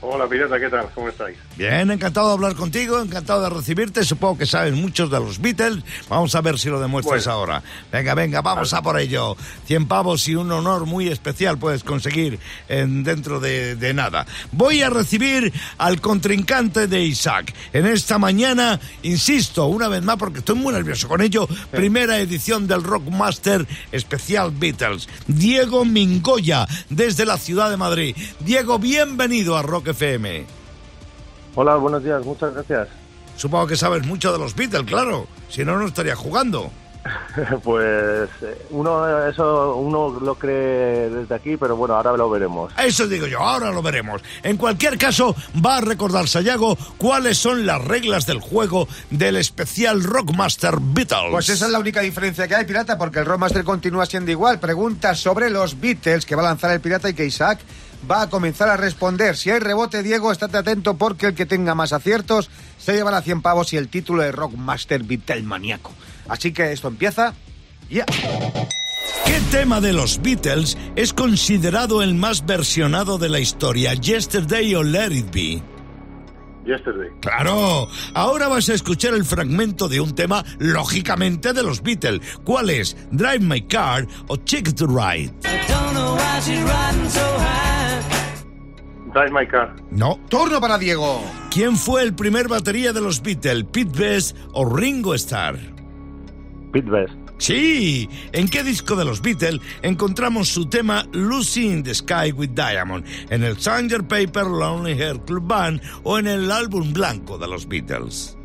Hola, 0.00 0.28
Pirata, 0.28 0.60
¿qué 0.60 0.68
tal? 0.68 0.88
¿Cómo 0.94 1.08
estáis? 1.08 1.36
Bien, 1.56 1.90
encantado 1.90 2.28
de 2.28 2.34
hablar 2.34 2.54
contigo, 2.54 3.00
encantado 3.00 3.42
de 3.42 3.50
recibirte. 3.50 4.04
Supongo 4.04 4.38
que 4.38 4.46
sabes 4.46 4.72
muchos 4.72 5.10
de 5.10 5.18
los 5.18 5.40
Beatles. 5.40 5.82
Vamos 6.08 6.36
a 6.36 6.40
ver 6.40 6.56
si 6.56 6.68
lo 6.68 6.78
demuestras 6.78 7.24
Bueno. 7.24 7.36
ahora. 7.36 7.62
Venga, 7.90 8.14
venga, 8.14 8.40
vamos 8.40 8.72
a 8.74 8.80
por 8.80 8.96
ello. 9.00 9.36
100 9.66 9.88
pavos 9.88 10.28
y 10.28 10.36
un 10.36 10.52
honor 10.52 10.86
muy 10.86 11.08
especial 11.08 11.58
puedes 11.58 11.82
conseguir 11.82 12.38
en, 12.68 13.02
dentro 13.02 13.40
de, 13.40 13.74
de 13.74 13.92
nada. 13.92 14.24
Voy 14.52 14.82
a 14.82 14.88
recibir 14.90 15.52
al 15.78 16.00
contrincante 16.00 16.86
de 16.86 17.02
Isaac. 17.02 17.52
En 17.72 17.84
esta 17.84 18.18
mañana, 18.18 18.78
insisto, 19.02 19.66
una 19.66 19.88
vez 19.88 20.02
más, 20.04 20.16
porque 20.16 20.38
estoy 20.38 20.54
muy 20.54 20.72
nervioso 20.74 21.08
con 21.08 21.22
ello, 21.22 21.48
primera 21.72 22.18
edición 22.20 22.68
del 22.68 22.84
Rockmaster 22.84 23.66
especial 23.90 24.52
Beatles. 24.52 25.08
Diego 25.26 25.84
Mingoya, 25.84 26.68
desde 26.88 27.26
la 27.26 27.36
ciudad 27.36 27.68
de 27.68 27.76
Madrid. 27.76 28.16
Diego, 28.38 28.78
bienvenido 28.78 29.56
a 29.56 29.62
Rock 29.62 29.87
FM. 29.88 30.46
Hola, 31.54 31.76
buenos 31.76 32.04
días, 32.04 32.24
muchas 32.24 32.54
gracias. 32.54 32.88
Supongo 33.36 33.66
que 33.68 33.76
sabes 33.76 34.06
mucho 34.06 34.32
de 34.32 34.38
los 34.38 34.54
Beatles, 34.54 34.84
claro. 34.84 35.26
Si 35.48 35.64
no, 35.64 35.78
no 35.78 35.86
estaría 35.86 36.16
jugando. 36.16 36.70
pues 37.62 38.28
eh, 38.42 38.66
uno 38.70 39.26
eso 39.28 39.76
uno 39.76 40.18
lo 40.20 40.34
cree 40.34 41.08
desde 41.08 41.34
aquí, 41.34 41.56
pero 41.56 41.76
bueno, 41.76 41.94
ahora 41.94 42.16
lo 42.16 42.28
veremos. 42.28 42.72
Eso 42.78 43.06
digo 43.06 43.26
yo, 43.26 43.38
ahora 43.38 43.70
lo 43.70 43.82
veremos. 43.82 44.22
En 44.42 44.56
cualquier 44.56 44.98
caso, 44.98 45.34
va 45.64 45.78
a 45.78 45.80
recordar 45.80 46.28
Sayago 46.28 46.76
cuáles 46.96 47.38
son 47.38 47.66
las 47.66 47.82
reglas 47.84 48.26
del 48.26 48.40
juego 48.40 48.88
del 49.10 49.36
especial 49.36 50.02
Rockmaster 50.02 50.74
Beatles. 50.80 51.30
Pues 51.30 51.48
esa 51.48 51.66
es 51.66 51.72
la 51.72 51.78
única 51.78 52.00
diferencia 52.00 52.48
que 52.48 52.54
hay, 52.54 52.64
Pirata, 52.64 52.98
porque 52.98 53.20
el 53.20 53.26
Rockmaster 53.26 53.64
continúa 53.64 54.06
siendo 54.06 54.30
igual. 54.30 54.58
Preguntas 54.58 55.18
sobre 55.20 55.50
los 55.50 55.80
Beatles 55.80 56.26
que 56.26 56.34
va 56.34 56.42
a 56.42 56.46
lanzar 56.46 56.72
el 56.72 56.80
Pirata 56.80 57.08
y 57.08 57.14
que 57.14 57.24
Isaac 57.24 57.60
va 58.10 58.22
a 58.22 58.30
comenzar 58.30 58.68
a 58.68 58.76
responder. 58.76 59.36
Si 59.36 59.50
hay 59.50 59.58
rebote, 59.58 60.02
Diego, 60.02 60.32
estate 60.32 60.58
atento 60.58 60.96
porque 60.96 61.26
el 61.26 61.34
que 61.34 61.46
tenga 61.46 61.74
más 61.74 61.92
aciertos 61.92 62.50
se 62.78 62.94
llevará 62.94 63.22
100 63.22 63.42
pavos 63.42 63.72
y 63.72 63.76
el 63.76 63.88
título 63.88 64.22
de 64.22 64.32
Rockmaster 64.32 65.02
Beatlemaníaco. 65.02 65.92
Así 66.28 66.52
que 66.52 66.72
esto 66.72 66.88
empieza 66.88 67.34
ya. 67.90 68.04
¿Qué 68.04 69.40
tema 69.50 69.80
de 69.80 69.92
los 69.92 70.20
Beatles 70.22 70.76
es 70.96 71.12
considerado 71.12 72.02
el 72.02 72.14
más 72.14 72.46
versionado 72.46 73.18
de 73.18 73.28
la 73.28 73.40
historia? 73.40 73.94
¿Yesterday 73.94 74.74
o 74.74 74.82
Let 74.82 75.12
It 75.12 75.32
Be? 75.32 75.62
Yesterday. 76.64 77.10
Claro, 77.20 77.88
ahora 78.14 78.48
vas 78.48 78.68
a 78.68 78.74
escuchar 78.74 79.14
el 79.14 79.24
fragmento 79.24 79.88
de 79.88 80.00
un 80.00 80.14
tema, 80.14 80.44
lógicamente, 80.58 81.54
de 81.54 81.62
los 81.62 81.82
Beatles. 81.82 82.20
¿Cuál 82.44 82.70
es? 82.70 82.96
¿Drive 83.10 83.40
My 83.40 83.62
Car 83.62 84.06
o 84.28 84.36
Check 84.36 84.74
to 84.74 84.86
Ride? 84.86 85.32
Drive 89.12 89.30
My 89.30 89.46
Car. 89.46 89.74
No. 89.90 90.18
Turno 90.28 90.60
para 90.60 90.78
Diego. 90.78 91.22
¿Quién 91.50 91.76
fue 91.76 92.02
el 92.02 92.14
primer 92.14 92.48
batería 92.48 92.92
de 92.92 93.00
los 93.00 93.22
Beatles? 93.22 93.64
¿Pete 93.64 93.98
Best 93.98 94.36
o 94.52 94.64
Ringo 94.64 95.14
Starr? 95.14 95.58
Pete 96.72 96.90
Best. 96.90 97.14
Sí, 97.38 98.08
¿en 98.32 98.48
qué 98.48 98.64
disco 98.64 98.96
de 98.96 99.04
los 99.04 99.22
Beatles 99.22 99.60
encontramos 99.82 100.48
su 100.48 100.66
tema 100.66 101.06
Lucy 101.12 101.68
in 101.68 101.84
the 101.84 101.94
Sky 101.94 102.32
with 102.32 102.50
Diamond? 102.50 103.04
¿En 103.30 103.44
el 103.44 103.58
Sanger 103.58 104.02
Paper 104.02 104.44
Lonely 104.44 104.96
Heart 104.96 105.24
Club 105.24 105.46
Band 105.46 105.80
o 106.02 106.18
en 106.18 106.26
el 106.26 106.50
álbum 106.50 106.92
blanco 106.92 107.38
de 107.38 107.46
los 107.46 107.68
Beatles? 107.68 108.36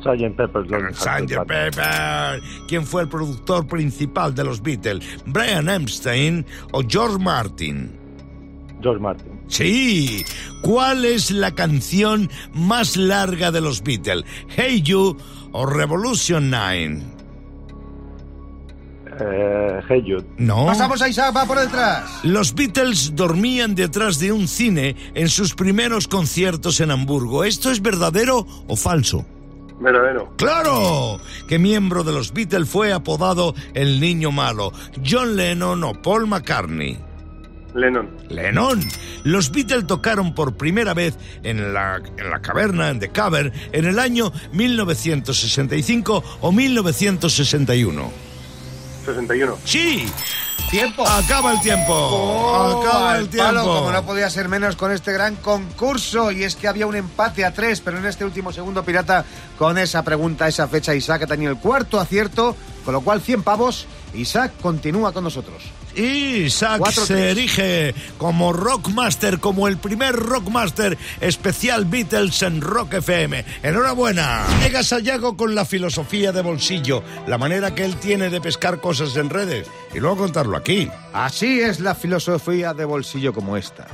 Sgt. 0.00 0.38
Hearts 0.38 1.00
Sgt. 1.00 1.46
Pepper. 1.46 2.40
¿Quién 2.68 2.86
fue 2.86 3.02
el 3.02 3.08
productor 3.08 3.66
principal 3.66 4.34
de 4.34 4.44
los 4.44 4.62
Beatles? 4.62 5.04
¿Brian 5.26 5.68
Epstein 5.68 6.46
o 6.72 6.82
George 6.88 7.18
Martin? 7.18 7.99
George 8.80 9.00
Martin. 9.00 9.40
Sí. 9.48 10.24
¿Cuál 10.62 11.04
es 11.04 11.30
la 11.30 11.54
canción 11.54 12.30
más 12.52 12.96
larga 12.96 13.50
de 13.50 13.60
los 13.60 13.82
Beatles? 13.82 14.24
Hey 14.48 14.82
You 14.82 15.16
o 15.52 15.66
Revolution 15.66 16.50
9? 16.50 17.02
Eh, 19.22 19.80
hey 19.88 20.02
Jude. 20.06 20.24
No. 20.38 20.66
Pasamos 20.66 21.02
a 21.02 21.08
Isaac, 21.08 21.36
va 21.36 21.44
por 21.44 21.58
detrás. 21.58 22.20
Los 22.22 22.54
Beatles 22.54 23.14
dormían 23.14 23.74
detrás 23.74 24.18
de 24.18 24.32
un 24.32 24.48
cine 24.48 24.96
en 25.14 25.28
sus 25.28 25.54
primeros 25.54 26.08
conciertos 26.08 26.80
en 26.80 26.90
Hamburgo. 26.90 27.44
¿Esto 27.44 27.70
es 27.70 27.82
verdadero 27.82 28.46
o 28.66 28.76
falso? 28.76 29.26
Verdadero. 29.80 30.32
¡Claro! 30.36 31.18
¿Qué 31.48 31.58
miembro 31.58 32.04
de 32.04 32.12
los 32.12 32.32
Beatles 32.32 32.68
fue 32.68 32.92
apodado 32.92 33.54
el 33.74 34.00
niño 34.00 34.30
malo? 34.30 34.72
¿John 35.06 35.36
Lennon 35.36 35.82
o 35.84 35.92
Paul 36.00 36.26
McCartney? 36.26 37.09
Lennon. 37.74 38.08
Lennon. 38.28 38.80
Los 39.24 39.50
Beatles 39.52 39.86
tocaron 39.86 40.34
por 40.34 40.54
primera 40.54 40.94
vez 40.94 41.16
en 41.42 41.72
la, 41.72 41.96
en 42.16 42.30
la 42.30 42.40
caverna, 42.40 42.88
en 42.90 42.98
The 43.00 43.10
Cavern, 43.10 43.52
en 43.72 43.84
el 43.84 43.98
año 43.98 44.32
1965 44.52 46.24
o 46.40 46.52
1961. 46.52 48.10
61. 49.04 49.58
¡Sí! 49.64 50.06
Tiempo. 50.70 51.06
Acaba 51.08 51.52
el 51.52 51.60
tiempo. 51.62 51.92
Oh, 51.92 52.82
Acaba 52.82 53.16
el 53.18 53.28
tiempo. 53.28 53.46
palo, 53.48 53.64
como 53.64 53.90
no 53.90 54.06
podía 54.06 54.30
ser 54.30 54.48
menos 54.48 54.76
con 54.76 54.92
este 54.92 55.12
gran 55.12 55.34
concurso. 55.36 56.30
Y 56.30 56.44
es 56.44 56.54
que 56.54 56.68
había 56.68 56.86
un 56.86 56.94
empate 56.94 57.44
a 57.44 57.52
tres, 57.52 57.80
pero 57.80 57.98
en 57.98 58.06
este 58.06 58.24
último 58.24 58.52
segundo, 58.52 58.84
Pirata, 58.84 59.24
con 59.58 59.78
esa 59.78 60.04
pregunta, 60.04 60.46
esa 60.46 60.68
fecha, 60.68 60.94
Isaac 60.94 61.22
ha 61.22 61.26
tenido 61.26 61.50
el 61.50 61.58
cuarto 61.58 61.98
acierto, 61.98 62.54
con 62.84 62.94
lo 62.94 63.00
cual 63.00 63.20
100 63.20 63.42
pavos. 63.42 63.86
Isaac 64.14 64.52
continúa 64.60 65.12
con 65.12 65.24
nosotros. 65.24 65.64
Y 65.94 66.48
Cuatro, 66.78 67.04
se 67.04 67.30
erige 67.30 67.94
como 68.18 68.52
Rockmaster, 68.52 69.40
como 69.40 69.68
el 69.68 69.76
primer 69.76 70.14
Rockmaster 70.14 70.96
especial 71.20 71.84
Beatles 71.84 72.42
en 72.42 72.60
Rock 72.60 72.94
FM. 72.94 73.44
¡Enhorabuena! 73.62 74.46
Llega 74.62 74.82
Sayago 74.82 75.36
con 75.36 75.54
la 75.54 75.64
filosofía 75.64 76.32
de 76.32 76.42
bolsillo, 76.42 77.02
la 77.26 77.38
manera 77.38 77.74
que 77.74 77.84
él 77.84 77.96
tiene 77.96 78.30
de 78.30 78.40
pescar 78.40 78.80
cosas 78.80 79.16
en 79.16 79.30
redes, 79.30 79.68
y 79.94 80.00
luego 80.00 80.18
contarlo 80.18 80.56
aquí. 80.56 80.88
Así 81.12 81.60
es 81.60 81.80
la 81.80 81.94
filosofía 81.94 82.72
de 82.74 82.84
bolsillo 82.84 83.32
como 83.32 83.56
esta. 83.56 83.86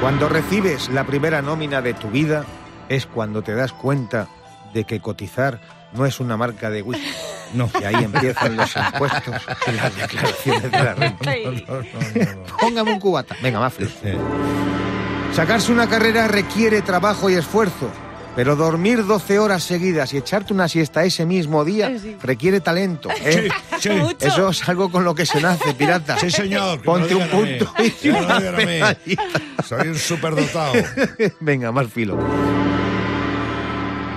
Cuando 0.00 0.28
recibes 0.28 0.88
la 0.90 1.06
primera 1.06 1.40
nómina 1.40 1.80
de 1.80 1.94
tu 1.94 2.10
vida 2.10 2.44
es 2.88 3.06
cuando 3.06 3.42
te 3.42 3.54
das 3.54 3.72
cuenta 3.72 4.28
de 4.74 4.84
que 4.84 5.00
cotizar 5.00 5.60
no 5.94 6.04
es 6.04 6.20
una 6.20 6.36
marca 6.36 6.68
de 6.68 6.82
whisky. 6.82 7.23
No, 7.54 7.70
y 7.80 7.84
ahí 7.84 8.04
empiezan 8.04 8.56
los 8.56 8.74
impuestos 8.76 9.42
y 9.66 9.72
las 9.72 9.96
declaraciones 9.96 10.62
de 10.62 10.70
la 10.70 10.94
renta. 10.94 11.32
Póngame 12.60 12.92
un 12.92 13.00
cubata. 13.00 13.36
Venga, 13.42 13.60
más 13.60 13.74
Sacarse 15.32 15.72
una 15.72 15.88
carrera 15.88 16.28
requiere 16.28 16.82
trabajo 16.82 17.28
y 17.28 17.34
esfuerzo, 17.34 17.90
pero 18.36 18.54
dormir 18.56 19.04
12 19.04 19.38
horas 19.38 19.64
seguidas 19.64 20.12
y 20.14 20.18
echarte 20.18 20.52
una 20.52 20.68
siesta 20.68 21.04
ese 21.04 21.26
mismo 21.26 21.64
día 21.64 21.96
sí. 21.98 22.16
requiere 22.22 22.60
talento. 22.60 23.08
¿eh? 23.10 23.48
Sí. 23.80 23.90
Eso 24.20 24.50
es 24.50 24.68
algo 24.68 24.90
con 24.90 25.04
lo 25.04 25.14
que 25.14 25.26
se 25.26 25.40
nace, 25.40 25.74
pirata. 25.74 26.18
Sí, 26.18 26.30
señor. 26.30 26.82
Ponte 26.82 27.14
un 27.14 27.28
punto 27.28 27.72
y 28.02 28.08
una 28.10 28.38
medallita. 28.38 29.22
Soy 29.66 29.88
un 29.88 29.98
superdotado. 29.98 30.74
Venga, 31.40 31.72
más 31.72 31.88
filo. 31.88 32.16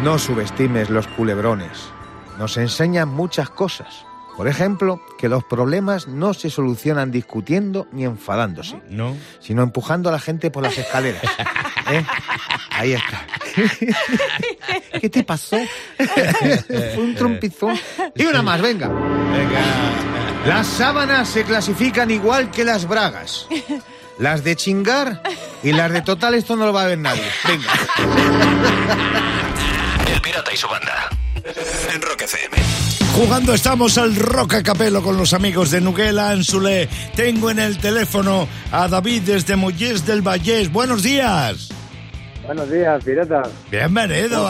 No 0.03 0.20
subestimes 0.20 0.91
los 0.91 1.08
culebrones. 1.08 1.97
Nos 2.38 2.58
enseñan 2.58 3.10
muchas 3.10 3.50
cosas. 3.50 4.06
Por 4.36 4.48
ejemplo, 4.48 5.01
que 5.17 5.29
los 5.29 5.44
problemas 5.44 6.08
no 6.08 6.36
se 6.36 6.51
solucionan 6.51 7.10
discutiendo 7.10 7.88
ni 7.91 8.03
enfadándose, 8.06 8.79
¿No? 8.88 9.17
sino 9.39 9.63
empujando 9.63 10.10
a 10.10 10.12
la 10.12 10.20
gente 10.20 10.51
por 10.51 10.62
las 10.62 10.77
escaleras. 10.77 11.24
¿Eh? 11.89 12.06
Ahí 12.70 12.94
está. 12.94 13.25
¿Qué 15.01 15.10
te 15.10 15.24
pasó? 15.24 15.58
Fue 15.98 16.98
un 17.00 17.15
trompizón. 17.15 17.79
Y 18.13 18.25
una 18.25 18.44
más, 18.44 18.62
venga. 18.62 18.88
Venga. 18.89 19.62
Las 20.46 20.67
sábanas 20.67 21.27
se 21.29 21.44
clasifican 21.44 22.12
igual 22.12 22.51
que 22.51 22.63
las 22.63 22.88
bragas. 22.88 23.48
Las 24.20 24.44
de 24.44 24.56
chingar 24.56 25.24
y 25.63 25.72
las 25.74 25.91
de 25.91 26.01
total 26.03 26.36
esto 26.36 26.56
no 26.56 26.67
lo 26.67 26.74
va 26.74 26.84
a 26.84 26.88
ver 26.88 27.00
nadie. 27.00 27.24
Venga. 27.48 27.72
El 30.13 30.22
pirata 30.22 30.53
y 30.53 30.58
su 30.58 30.67
banda. 30.67 31.10
En 31.94 32.01
Rock 32.01 32.22
FM. 32.24 32.58
Jugando 33.15 33.53
estamos 33.53 33.98
al 33.98 34.15
Rock 34.15 34.56
a 34.56 34.63
Capelo 34.63 35.01
con 35.01 35.17
los 35.17 35.34
amigos 35.34 35.72
de 35.72 35.82
Nuguela 35.82 36.29
Ansule. 36.29 36.89
Tengo 37.15 37.50
en 37.50 37.60
el 37.60 37.77
teléfono 37.77 38.48
a 38.72 38.88
David 38.88 39.24
desde 39.24 39.56
Mollés 39.56 40.06
del 40.06 40.22
Vallés. 40.22 40.72
Buenos 40.72 41.03
días. 41.03 41.70
Buenos 42.46 42.72
días, 42.72 43.03
pirata. 43.03 43.44
Bienvenido. 43.70 44.50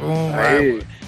¿Cómo 0.00 0.32
a-? 0.34 0.58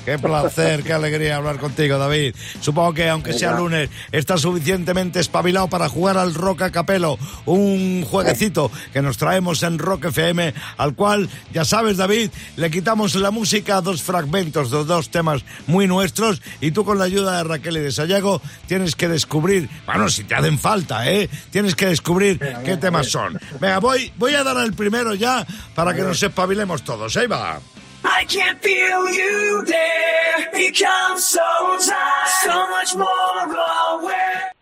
Qué 0.07 0.21
placer, 0.21 0.85
qué 0.85 0.93
alegría 0.93 1.35
hablar 1.35 1.59
contigo, 1.59 1.99
David. 1.99 2.37
Supongo 2.61 2.95
que 2.95 3.09
aunque 3.09 3.33
sea 3.33 3.57
lunes, 3.57 3.91
estás 4.13 4.43
suficientemente 4.43 5.19
espabilado 5.19 5.67
para 5.67 5.89
jugar 5.89 6.17
al 6.17 6.33
Rock 6.33 6.63
a 6.63 6.71
Capelo, 6.71 7.19
un 7.45 8.05
jueguecito 8.05 8.71
que 8.93 9.03
nos 9.03 9.17
traemos 9.17 9.65
en 9.65 9.81
Rock 9.81 10.05
FM, 10.05 10.55
al 10.77 10.95
cual, 10.95 11.29
ya 11.53 11.65
sabes, 11.65 11.97
David, 11.97 12.31
le 12.55 12.71
quitamos 12.71 13.17
la 13.17 13.33
música 13.33 13.79
a 13.79 13.81
dos 13.81 14.01
fragmentos 14.01 14.71
de 14.71 14.85
dos 14.85 15.11
temas 15.11 15.45
muy 15.67 15.89
nuestros 15.89 16.41
y 16.61 16.71
tú 16.71 16.85
con 16.85 17.01
la 17.01 17.05
ayuda 17.07 17.39
de 17.39 17.43
Raquel 17.43 17.79
y 17.79 17.81
de 17.81 17.91
Sayago 17.91 18.41
tienes 18.69 18.95
que 18.95 19.09
descubrir, 19.09 19.69
bueno, 19.87 20.09
si 20.09 20.23
te 20.23 20.37
hacen 20.37 20.61
falta, 20.61 21.11
¿eh? 21.11 21.29
Tienes 21.51 21.75
que 21.75 21.87
descubrir 21.87 22.39
qué 22.65 22.77
temas 22.77 23.09
son. 23.09 23.41
Venga, 23.59 23.81
voy, 23.81 24.13
voy 24.19 24.37
a 24.37 24.45
dar 24.45 24.59
el 24.59 24.73
primero 24.73 25.15
ya 25.15 25.45
para 25.75 25.95
que 25.95 26.03
nos 26.03 26.23
espabilemos 26.23 26.85
todos. 26.85 27.17
Ahí 27.17 27.27
va. 27.27 27.59
I 28.07 28.25
can 28.27 28.57
feel 28.61 29.09
you 29.11 29.65
there. 29.65 30.51
Become 30.53 31.19
so 31.19 31.41
tight, 31.79 32.29
so 32.45 32.67
much 32.69 32.95
more 32.95 33.57
aware. 33.91 34.53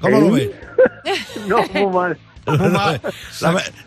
¿Cómo 0.00 0.20
lo 0.20 0.30
ves? 0.32 0.50
No, 1.46 1.62
muy 1.74 1.86
mal. 1.92 2.18
La, 2.46 2.98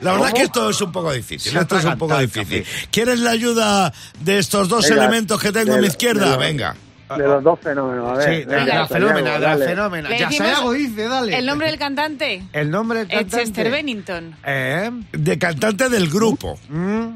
la 0.02 0.12
verdad 0.14 0.28
es 0.28 0.34
que 0.34 0.42
esto 0.44 0.70
es 0.70 0.80
un 0.82 0.92
poco 0.92 1.12
difícil. 1.12 1.52
Se 1.52 1.60
Esto 1.60 1.78
es 1.78 1.86
un 1.86 1.98
poco 1.98 2.18
difícil. 2.18 2.66
¿Quieres 2.92 3.20
la 3.20 3.32
ayuda 3.32 3.92
de 4.20 4.38
estos 4.40 4.70
dos 4.70 4.88
Venga, 4.88 5.04
elementos 5.04 5.42
que 5.42 5.52
tengo 5.52 5.74
a 5.74 5.78
mi 5.78 5.88
izquierda? 5.88 6.32
de- 6.32 6.38
Venga. 6.38 6.76
De 7.18 7.28
los 7.28 7.44
dos 7.44 7.60
fenómenos, 7.62 8.12
a 8.12 8.14
ver. 8.16 8.30
Sí, 8.30 8.46
de 8.50 8.56
venga, 8.56 8.76
la 8.76 8.88
fenómena, 8.88 9.34
de 9.34 9.40
la 9.40 9.48
dale. 9.50 9.66
fenómena. 9.66 10.10
Le 10.10 10.20
Ya 10.20 10.32
Sayago 10.32 10.72
dice, 10.72 11.08
dale. 11.08 11.38
El 11.38 11.46
nombre 11.46 11.68
del 11.68 11.78
cantante. 11.80 12.44
El 12.54 12.72
nombre 12.72 13.00
del 13.00 13.08
cantante. 13.10 13.38
Chester 13.46 13.70
Bennington. 13.72 14.36
¿Eh? 14.46 14.90
De 15.12 15.38
cantante 15.38 15.90
del 15.90 16.10
grupo. 16.10 16.58
Mm. 16.70 17.08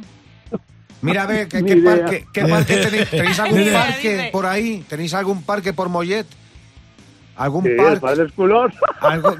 Mira, 1.01 1.23
a 1.23 1.25
ver, 1.25 1.47
¿qué, 1.49 1.59
parque, 1.83 2.27
qué 2.33 2.45
parque 2.45 2.77
tenéis? 2.77 3.09
¿Tenéis 3.11 3.39
algún 3.39 3.71
parque 3.73 4.29
por 4.31 4.45
ahí? 4.45 4.85
¿Tenéis 4.87 5.13
algún 5.13 5.43
parque 5.43 5.73
por 5.73 5.89
Mollet? 5.89 6.25
¿Algún 7.37 7.63
Sí, 7.63 7.69
el 7.69 7.77
parque? 7.77 7.99
padre 8.01 8.25
es 8.25 8.31
culón. 8.33 8.73
Algo 8.99 9.37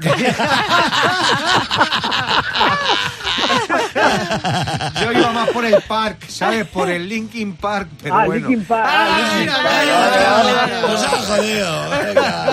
Yo 5.02 5.12
iba 5.12 5.32
más 5.32 5.48
por 5.50 5.64
el 5.66 5.80
parque, 5.82 6.26
¿sabes? 6.30 6.66
Por 6.66 6.88
el 6.90 7.08
Linkin 7.08 7.54
Park, 7.56 7.88
pero 8.02 8.14
Ah, 8.16 8.24
bueno. 8.26 8.48
Linkin 8.48 8.66
Park. 8.66 8.88
Ah, 8.90 9.06
Ah, 9.06 9.36
Linkin 9.36 9.52
Park. 9.52 11.12
ha 11.12 11.18
jodido. 11.26 11.90
Venga. 11.90 12.46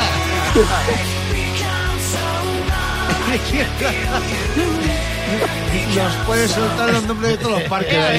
Nos 5.96 6.16
puedes 6.28 6.52
soltar 6.52 6.94
los 6.94 7.04
nombres 7.04 7.32
de 7.32 7.38
todos 7.38 7.60
los 7.60 7.70
parques 7.70 7.94
ya, 7.94 8.10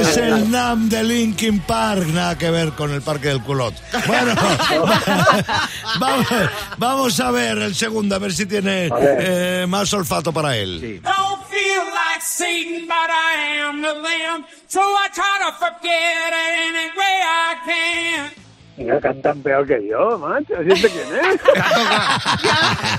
Es 0.00 0.16
el 0.16 0.50
NAM 0.50 0.88
de 0.88 1.02
Linkin 1.02 1.60
Park, 1.60 2.06
nada 2.06 2.38
que 2.38 2.50
ver 2.50 2.72
con 2.72 2.92
el 2.92 3.02
Parque 3.02 3.28
del 3.28 3.42
Culot. 3.42 3.74
Bueno, 4.06 4.34
vamos, 5.98 6.26
vamos 6.76 7.20
a 7.20 7.30
ver 7.32 7.58
el 7.58 7.74
segundo, 7.74 8.14
a 8.14 8.18
ver 8.18 8.32
si 8.32 8.46
tiene 8.46 8.88
eh, 8.98 9.66
más 9.68 9.92
olfato 9.92 10.32
para 10.32 10.56
él. 10.56 10.78
Sí. 10.80 11.00
Don't 11.02 11.44
feel 11.48 11.84
like 11.92 12.22
Satan, 12.22 12.86
but 12.86 13.10
I 13.10 13.58
am 13.60 13.82
the 13.82 13.94
lamb. 13.94 14.44
So 14.68 14.80
I 14.80 15.08
try 15.12 15.38
to 15.44 15.52
forget 15.58 16.28
it 16.28 16.34
any 16.34 16.88
way 16.96 17.20
I 17.24 17.56
can. 17.66 18.45
Mira, 18.76 19.00
cantan 19.00 19.40
peor 19.42 19.66
que 19.66 19.88
yo, 19.88 20.18
macho. 20.18 20.54
¿Siente 20.62 20.90
quién 20.90 21.06
es? 21.16 21.40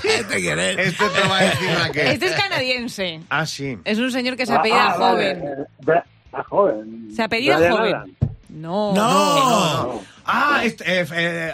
¿Este 0.20 0.40
quién 0.40 0.58
es? 0.58 0.78
Este 0.78 1.04
te 1.08 1.28
va 1.28 1.38
a 1.38 1.42
decir 1.42 1.70
la 1.78 1.90
que. 1.90 2.10
Este 2.12 2.26
es 2.26 2.32
canadiense. 2.32 3.20
Ah, 3.30 3.46
sí. 3.46 3.78
Es 3.84 3.98
un 3.98 4.10
señor 4.10 4.36
que 4.36 4.44
se 4.46 4.54
apellida 4.54 4.92
Ah, 4.94 4.96
vale. 4.98 5.34
joven. 5.36 5.66
Bra- 5.82 6.04
A 6.32 6.42
joven. 6.44 7.08
Se 7.14 7.22
apellida 7.22 7.56
Brian 7.58 7.72
joven. 7.76 7.94
Adams. 7.94 8.12
No. 8.48 8.92
No. 8.94 10.02
Ah, 10.26 10.60
este, 10.64 11.00
eh, 11.00 11.06
eh, 11.12 11.52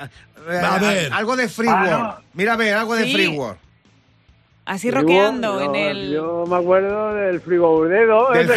eh, 0.50 0.58
A 0.64 0.78
ver. 0.78 1.12
algo 1.12 1.36
de 1.36 1.48
Freeworld. 1.48 1.88
Ah, 1.92 2.20
Mira, 2.32 2.54
a 2.54 2.56
ver, 2.56 2.74
algo 2.74 2.94
de 2.96 3.04
Sí. 3.04 3.12
Freeworld. 3.12 3.58
Así 4.66 4.88
Frigo, 4.90 5.02
roqueando 5.02 5.60
yo- 5.60 5.66
en 5.66 5.74
el. 5.76 6.10
Yo 6.12 6.44
me 6.48 6.56
acuerdo 6.56 7.12
del 7.12 7.38
frigo 7.42 7.70
burdero. 7.72 8.30
Del 8.32 8.48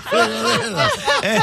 frigodero. 0.00 0.78
Eh, 1.22 1.40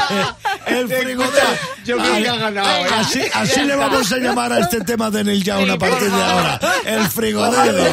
El 0.66 0.88
frigodero. 0.88 1.46
Yo 1.84 1.96
creo 1.98 2.16
que 2.16 2.28
ha 2.28 2.36
ganado, 2.50 2.86
¿eh? 2.86 2.88
Así, 2.98 3.22
así 3.34 3.60
le 3.64 3.76
vamos 3.76 4.12
a 4.12 4.18
llamar 4.18 4.52
a 4.52 4.60
este 4.60 4.80
tema 4.82 5.10
de 5.10 5.24
Neil 5.24 5.42
Young 5.42 5.70
a 5.70 5.78
partir 5.78 6.10
de 6.10 6.22
ahora. 6.22 6.60
El 6.84 7.08
frigodero. 7.08 7.84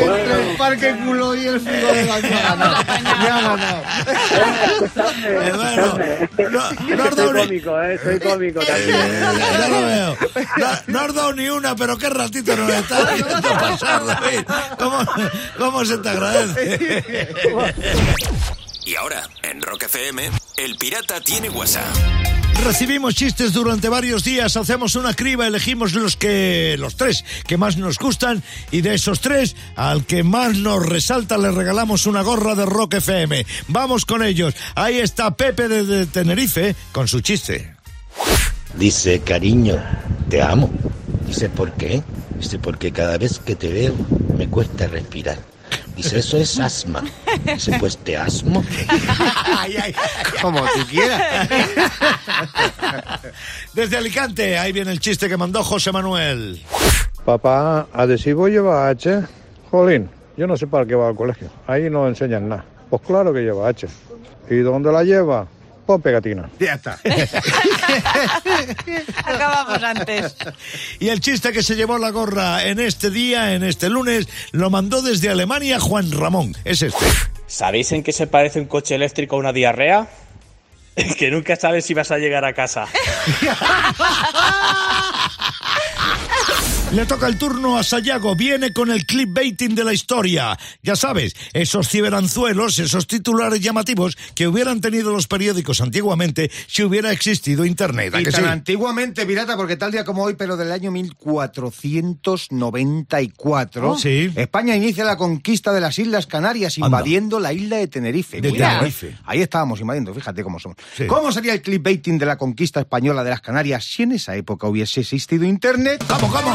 Entre 0.00 0.50
el 0.50 0.56
parque 0.56 0.96
culo 1.04 1.34
y 1.34 1.46
el 1.46 1.60
frigodero. 1.60 2.12
aquí 2.14 2.26
ha 2.32 2.54
ganado. 2.54 2.76
Eh, 5.26 6.48
no, 6.50 6.70
no 6.96 7.04
has 7.04 7.16
dado 7.16 7.30
Soy 7.32 7.34
ni- 7.34 7.60
cómico, 7.62 7.82
¿eh? 7.82 7.98
Soy 8.02 8.20
cómico 8.20 8.60
también. 8.60 8.90
Eh, 9.00 9.38
ya 9.58 9.68
lo 9.68 9.86
veo. 9.86 10.16
No, 10.56 10.66
no 10.86 11.00
has 11.00 11.14
dado 11.14 11.32
ni 11.32 11.48
una, 11.48 11.74
pero 11.76 11.96
qué 11.98 12.08
ratito 12.10 12.56
nos 12.56 12.70
está 12.70 12.98
haciendo 12.98 13.40
pasar, 13.42 14.04
David. 14.06 14.40
¿Cómo, 14.78 14.98
cómo 15.58 15.84
se 15.84 15.98
te 15.98 16.08
agradece? 16.08 17.34
Y 18.84 18.94
ahora, 18.96 19.22
en 19.42 19.62
Rock 19.62 19.84
FM, 19.84 20.30
el 20.58 20.76
pirata 20.76 21.20
tiene 21.20 21.48
WhatsApp. 21.50 21.84
Recibimos 22.64 23.14
chistes 23.14 23.52
durante 23.52 23.88
varios 23.88 24.24
días, 24.24 24.56
hacemos 24.56 24.96
una 24.96 25.14
criba, 25.14 25.46
elegimos 25.46 25.92
los 25.92 26.16
que 26.16 26.76
los 26.78 26.96
tres 26.96 27.24
que 27.46 27.56
más 27.56 27.76
nos 27.76 27.98
gustan 27.98 28.42
y 28.70 28.80
de 28.80 28.94
esos 28.94 29.20
tres 29.20 29.54
al 29.76 30.04
que 30.04 30.22
más 30.22 30.56
nos 30.56 30.84
resalta 30.84 31.38
le 31.38 31.52
regalamos 31.52 32.06
una 32.06 32.22
gorra 32.22 32.54
de 32.54 32.66
Rock 32.66 32.94
FM. 32.94 33.46
Vamos 33.68 34.04
con 34.04 34.22
ellos. 34.22 34.54
Ahí 34.74 34.98
está 34.98 35.36
Pepe 35.36 35.68
de 35.68 36.06
Tenerife 36.06 36.74
con 36.92 37.06
su 37.06 37.20
chiste. 37.20 37.74
Dice, 38.74 39.20
cariño, 39.20 39.82
te 40.28 40.42
amo. 40.42 40.70
Dice, 41.26 41.48
¿por 41.48 41.72
qué? 41.72 42.02
Dice, 42.38 42.58
porque 42.58 42.92
cada 42.92 43.16
vez 43.16 43.38
que 43.38 43.54
te 43.54 43.72
veo 43.72 43.94
me 44.36 44.48
cuesta 44.48 44.86
respirar. 44.86 45.38
Dice, 45.96 46.18
eso 46.18 46.36
es 46.36 46.60
asma. 46.60 47.02
Dice, 47.44 47.76
pues 47.80 47.96
te 47.96 48.16
asmo. 48.16 48.62
Como 50.42 50.60
tú 50.60 50.86
quieras. 50.90 51.48
Desde 53.72 53.96
Alicante, 53.96 54.58
ahí 54.58 54.72
viene 54.72 54.90
el 54.92 55.00
chiste 55.00 55.28
que 55.28 55.36
mandó 55.36 55.64
José 55.64 55.92
Manuel. 55.92 56.62
Papá, 57.24 57.88
¿adhesivo 57.92 58.48
lleva 58.48 58.88
H? 58.88 59.22
Jolín, 59.70 60.08
yo 60.36 60.46
no 60.46 60.56
sé 60.56 60.66
para 60.66 60.84
qué 60.84 60.94
va 60.94 61.08
al 61.08 61.16
colegio. 61.16 61.48
Ahí 61.66 61.88
no 61.88 62.06
enseñan 62.06 62.48
nada. 62.48 62.64
Pues 62.90 63.02
claro 63.02 63.32
que 63.32 63.40
lleva 63.40 63.68
H. 63.68 63.88
¿Y 64.50 64.56
dónde 64.58 64.92
la 64.92 65.02
lleva? 65.02 65.48
Pegatina. 66.02 66.50
Ya 66.58 66.74
está. 66.74 66.98
Acabamos 69.24 69.82
antes. 69.82 70.36
Y 70.98 71.08
el 71.08 71.20
chiste 71.20 71.52
que 71.52 71.62
se 71.62 71.76
llevó 71.76 71.98
la 71.98 72.10
gorra 72.10 72.64
en 72.64 72.80
este 72.80 73.10
día, 73.10 73.54
en 73.54 73.64
este 73.64 73.88
lunes, 73.88 74.28
lo 74.52 74.68
mandó 74.70 75.02
desde 75.02 75.30
Alemania 75.30 75.80
Juan 75.80 76.12
Ramón. 76.12 76.54
Es 76.64 76.82
este. 76.82 77.06
¿Sabéis 77.46 77.92
en 77.92 78.02
qué 78.02 78.12
se 78.12 78.26
parece 78.26 78.60
un 78.60 78.66
coche 78.66 78.96
eléctrico 78.96 79.36
a 79.36 79.38
una 79.38 79.52
diarrea? 79.52 80.08
Que 81.18 81.30
nunca 81.30 81.56
sabes 81.56 81.84
si 81.84 81.94
vas 81.94 82.10
a 82.10 82.16
llegar 82.16 82.44
a 82.44 82.54
casa. 82.54 82.86
Le 86.92 87.04
toca 87.04 87.26
el 87.26 87.36
turno 87.36 87.76
a 87.76 87.82
Sayago, 87.82 88.34
viene 88.36 88.72
con 88.72 88.90
el 88.90 89.04
clickbaiting 89.04 89.74
de 89.74 89.84
la 89.84 89.92
historia. 89.92 90.56
Ya 90.82 90.96
sabes, 90.96 91.34
esos 91.52 91.88
ciberanzuelos, 91.90 92.78
esos 92.78 93.06
titulares 93.06 93.60
llamativos 93.60 94.16
que 94.34 94.46
hubieran 94.48 94.80
tenido 94.80 95.12
los 95.12 95.26
periódicos 95.26 95.82
antiguamente 95.82 96.50
si 96.68 96.84
hubiera 96.84 97.12
existido 97.12 97.66
Internet. 97.66 98.14
¿a 98.14 98.20
Y 98.20 98.24
que 98.24 98.30
tan 98.30 98.44
sí? 98.44 98.48
antiguamente, 98.48 99.26
pirata, 99.26 99.56
porque 99.56 99.76
tal 99.76 99.90
día 99.92 100.04
como 100.04 100.22
hoy, 100.22 100.34
pero 100.38 100.56
del 100.56 100.72
año 100.72 100.90
1494, 100.92 103.90
Oh. 103.90 103.98
Sí. 103.98 104.30
España 104.34 104.74
inicia 104.76 105.04
la 105.04 105.16
conquista 105.16 105.72
de 105.74 105.80
las 105.82 105.98
Islas 105.98 106.26
Canarias, 106.26 106.76
Anda. 106.76 106.86
invadiendo 106.86 107.40
la 107.40 107.52
isla 107.52 107.76
de 107.76 107.88
Tenerife. 107.88 108.40
De 108.40 108.48
Cuidado, 108.50 108.78
Tenerife. 108.78 109.08
¿eh? 109.08 109.18
Ahí 109.26 109.42
estábamos 109.42 109.80
invadiendo, 109.80 110.14
fíjate 110.14 110.42
cómo. 110.42 110.58
Sí. 110.96 111.06
¿Cómo 111.06 111.30
sería 111.32 111.52
el 111.52 111.60
clickbaiting 111.62 112.16
de 112.18 112.24
la 112.26 112.38
conquista 112.38 112.80
española 112.80 113.22
de 113.24 113.30
las 113.30 113.40
Canarias 113.42 113.84
si 113.84 114.04
en 114.04 114.12
esa 114.12 114.34
época 114.36 114.66
hubiese 114.68 115.00
existido 115.00 115.44
Internet? 115.44 116.02
¿Cómo, 116.08 116.32
cómo? 116.32 116.54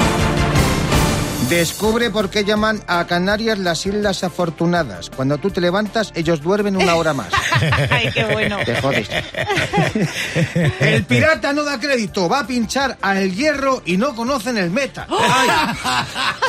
Descubre 1.52 2.10
por 2.10 2.30
qué 2.30 2.46
llaman 2.46 2.82
a 2.88 3.06
Canarias 3.08 3.60
las 3.60 3.86
Islas 3.86 4.24
Afortunadas. 4.24 5.10
Cuando 5.10 5.38
tú 5.38 5.52
te 5.52 5.60
levantas, 5.60 6.14
ellos 6.16 6.42
duermen 6.42 6.78
una 6.78 6.96
hora 6.96 7.14
más. 7.14 7.28
Ay, 7.90 8.10
qué 8.14 8.24
bueno. 8.24 8.58
Te 8.64 8.80
jodes. 8.80 9.10
El 10.80 11.04
pirata 11.04 11.52
no 11.52 11.64
da 11.64 11.78
crédito, 11.78 12.30
va 12.30 12.40
a 12.40 12.48
pinchar 12.48 12.98
al 13.02 13.36
hierro 13.36 13.82
y 13.86 13.98
no 13.98 14.16
conocen 14.16 14.58
el 14.58 14.72
meta. 14.72 15.06
¡Ay! 15.10 15.50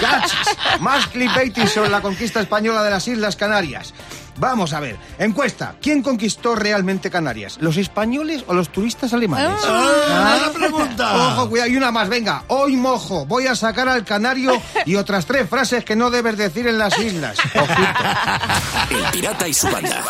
¡Cachis! 0.00 0.56
Más 0.78 1.08
clickbaiting 1.08 1.66
sobre 1.66 1.90
la 1.90 2.00
conquista 2.00 2.40
española 2.40 2.84
de 2.84 2.90
las 2.90 3.08
Islas 3.08 3.34
Canarias. 3.34 3.92
Vamos 4.36 4.72
a 4.72 4.80
ver, 4.80 4.96
encuesta, 5.18 5.74
¿quién 5.80 6.02
conquistó 6.02 6.54
realmente 6.54 7.10
Canarias? 7.10 7.58
¿Los 7.60 7.76
españoles 7.76 8.44
o 8.46 8.54
los 8.54 8.70
turistas 8.70 9.12
alemanes? 9.12 9.60
Ah, 9.64 10.38
buena 10.38 10.58
pregunta. 10.58 11.16
Ojo, 11.16 11.50
cuidado, 11.50 11.70
y 11.70 11.76
una 11.76 11.90
más, 11.90 12.08
venga, 12.08 12.44
hoy 12.48 12.76
mojo, 12.76 13.26
voy 13.26 13.46
a 13.46 13.54
sacar 13.54 13.88
al 13.88 14.04
canario 14.04 14.60
y 14.86 14.96
otras 14.96 15.26
tres 15.26 15.48
frases 15.48 15.84
que 15.84 15.96
no 15.96 16.10
debes 16.10 16.36
decir 16.36 16.66
en 16.66 16.78
las 16.78 16.98
islas. 16.98 17.38
Ojito. 17.54 18.98
El 19.04 19.10
pirata 19.12 19.48
y 19.48 19.54
su 19.54 19.68
banda. 19.70 20.02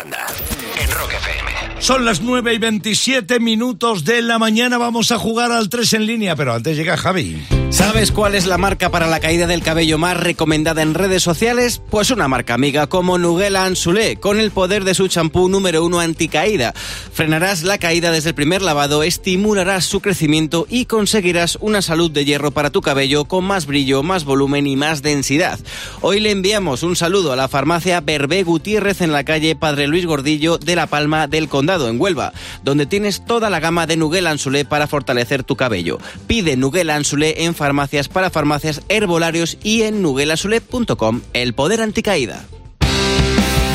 En 0.81 0.91
Rock 0.91 1.13
FM. 1.13 1.53
Son 1.81 2.05
las 2.05 2.23
9 2.23 2.55
y 2.55 2.59
27 2.59 3.41
minutos 3.41 4.05
de 4.05 4.23
la 4.23 4.39
mañana. 4.39 4.79
Vamos 4.79 5.11
a 5.11 5.19
jugar 5.19 5.51
al 5.51 5.69
3 5.69 5.95
en 5.95 6.07
línea, 6.07 6.37
pero 6.37 6.55
antes 6.55 6.77
llega 6.77 6.97
Javi. 6.97 7.43
¿Sabes 7.71 8.13
cuál 8.13 8.35
es 8.35 8.47
la 8.47 8.59
marca 8.59 8.91
para 8.91 9.07
la 9.07 9.19
caída 9.19 9.47
del 9.47 9.63
cabello 9.63 9.97
más 9.97 10.19
recomendada 10.19 10.83
en 10.83 10.93
redes 10.93 11.23
sociales? 11.23 11.81
Pues 11.91 12.11
una 12.11 12.29
marca 12.29 12.53
amiga 12.53 12.87
como 12.87 13.17
Nugela 13.17 13.65
Ansulé, 13.65 14.17
con 14.17 14.39
el 14.39 14.51
poder 14.51 14.85
de 14.85 14.95
su 14.95 15.09
champú 15.09 15.49
número 15.49 15.83
uno 15.83 15.99
anticaída. 15.99 16.75
Frenarás 16.75 17.63
la 17.63 17.79
caída 17.79 18.13
desde 18.13 18.29
el 18.29 18.35
primer 18.35 18.61
lavado, 18.61 19.03
estimularás 19.03 19.87
su 19.87 20.01
crecimiento 20.01 20.67
y 20.69 20.85
conseguirás 20.85 21.57
una 21.63 21.81
salud 21.81 22.11
de 22.11 22.27
hierro 22.27 22.51
para 22.51 22.71
tu 22.71 22.83
cabello 22.83 23.25
con 23.25 23.45
más 23.45 23.65
brillo, 23.65 24.03
más 24.03 24.25
volumen 24.25 24.67
y 24.67 24.77
más 24.77 25.01
densidad. 25.01 25.59
Hoy 26.03 26.21
le 26.21 26.31
enviamos 26.31 26.83
un 26.83 26.95
saludo 26.95 27.33
a 27.33 27.37
la 27.37 27.49
farmacia 27.49 28.03
Berbé 28.03 28.43
Gutiérrez 28.43 29.01
en 29.01 29.13
la 29.13 29.25
calle 29.25 29.57
Padre 29.57 29.87
Luis 29.87 30.05
Gordillo 30.05 30.59
de 30.65 30.77
La 30.77 30.87
Palma 30.87 31.27
del 31.27 31.49
Condado, 31.49 31.89
en 31.89 32.01
Huelva, 32.01 32.33
donde 32.63 32.87
tienes 32.87 33.25
toda 33.25 33.51
la 33.51 33.61
gama 33.61 33.87
de 33.87 33.97
Nugel 33.97 34.27
Ansulé 34.27 34.65
para 34.65 34.87
fortalecer 34.87 35.45
tu 35.45 35.57
cabello. 35.57 35.99
Pide 36.27 36.57
Nugel 36.57 36.91
Ansulé 36.91 37.45
en 37.45 37.55
farmacias 37.55 38.09
para 38.09 38.31
farmacias, 38.31 38.83
herbolarios 38.89 39.59
y 39.63 39.83
en 39.83 40.03
nugelansulé.com. 40.03 41.23
El 41.33 41.55
poder 41.55 41.81
anticaída. 41.81 42.45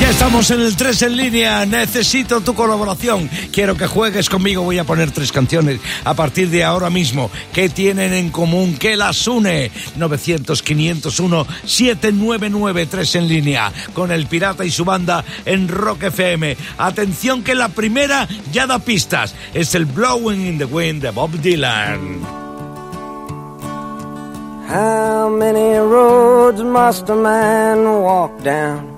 Estamos 0.08 0.50
en 0.50 0.62
el 0.62 0.74
3 0.74 1.02
en 1.02 1.16
línea. 1.16 1.66
Necesito 1.66 2.40
tu 2.40 2.54
colaboración. 2.54 3.28
Quiero 3.52 3.76
que 3.76 3.86
juegues 3.86 4.30
conmigo. 4.30 4.62
Voy 4.62 4.78
a 4.78 4.84
poner 4.84 5.10
tres 5.10 5.30
canciones 5.30 5.80
a 6.02 6.14
partir 6.14 6.48
de 6.48 6.64
ahora 6.64 6.88
mismo. 6.88 7.30
¿Qué 7.52 7.68
tienen 7.68 8.14
en 8.14 8.30
común? 8.30 8.78
¿Qué 8.78 8.96
las 8.96 9.28
une? 9.28 9.70
900-501-799 9.98 12.88
3 12.90 13.14
en 13.16 13.28
línea. 13.28 13.70
Con 13.92 14.10
el 14.10 14.26
pirata 14.26 14.64
y 14.64 14.70
su 14.70 14.82
banda 14.84 15.22
en 15.44 15.68
Rock 15.68 16.04
FM. 16.04 16.56
Atención 16.78 17.44
que 17.44 17.54
la 17.54 17.68
primera 17.68 18.26
ya 18.50 18.66
da 18.66 18.78
pistas. 18.78 19.34
Es 19.52 19.74
el 19.74 19.84
Blowing 19.84 20.46
in 20.46 20.56
the 20.58 20.64
Wind 20.64 21.02
de 21.02 21.10
Bob 21.10 21.32
Dylan. 21.32 22.22
How 24.68 25.28
many 25.28 25.76
roads 25.78 26.62
must 26.62 27.10
a 27.10 27.14
man 27.14 27.84
walk 28.02 28.42
down 28.42 28.97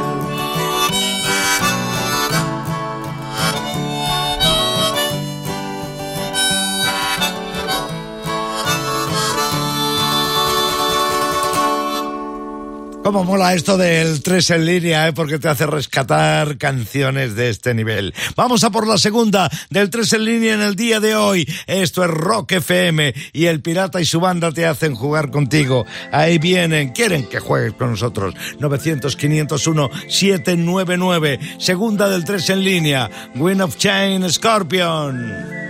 Cómo 13.03 13.23
mola 13.23 13.55
esto 13.55 13.77
del 13.77 14.21
3 14.21 14.51
en 14.51 14.65
línea, 14.65 15.07
¿eh? 15.07 15.13
porque 15.13 15.39
te 15.39 15.49
hace 15.49 15.65
rescatar 15.65 16.59
canciones 16.59 17.33
de 17.35 17.49
este 17.49 17.73
nivel. 17.73 18.13
Vamos 18.35 18.63
a 18.63 18.69
por 18.69 18.85
la 18.85 18.99
segunda 18.99 19.49
del 19.71 19.89
3 19.89 20.13
en 20.13 20.25
línea 20.25 20.53
en 20.53 20.61
el 20.61 20.75
día 20.75 20.99
de 20.99 21.15
hoy. 21.15 21.51
Esto 21.65 22.03
es 22.03 22.11
Rock 22.11 22.51
FM 22.51 23.11
y 23.33 23.47
el 23.47 23.63
Pirata 23.63 23.99
y 23.99 24.05
su 24.05 24.19
banda 24.19 24.51
te 24.51 24.67
hacen 24.67 24.93
jugar 24.93 25.31
contigo. 25.31 25.83
Ahí 26.11 26.37
vienen, 26.37 26.89
quieren 26.89 27.27
que 27.27 27.39
juegues 27.39 27.73
con 27.73 27.89
nosotros. 27.89 28.35
900-501-799. 28.59 31.59
Segunda 31.59 32.07
del 32.07 32.23
3 32.23 32.51
en 32.51 32.63
línea. 32.63 33.09
Win 33.35 33.61
of 33.61 33.77
Chain 33.77 34.31
Scorpion. 34.31 35.61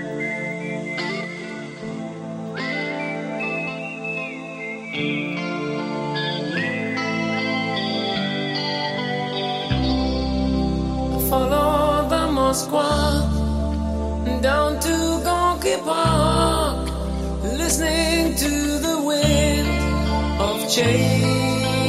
Moskwa 12.51 14.41
down 14.41 14.77
to 14.81 14.95
Gonky 15.23 15.77
Park, 15.85 16.89
listening 17.43 18.35
to 18.35 18.49
the 18.85 19.01
wind 19.07 19.69
of 20.41 20.69
change. 20.69 21.80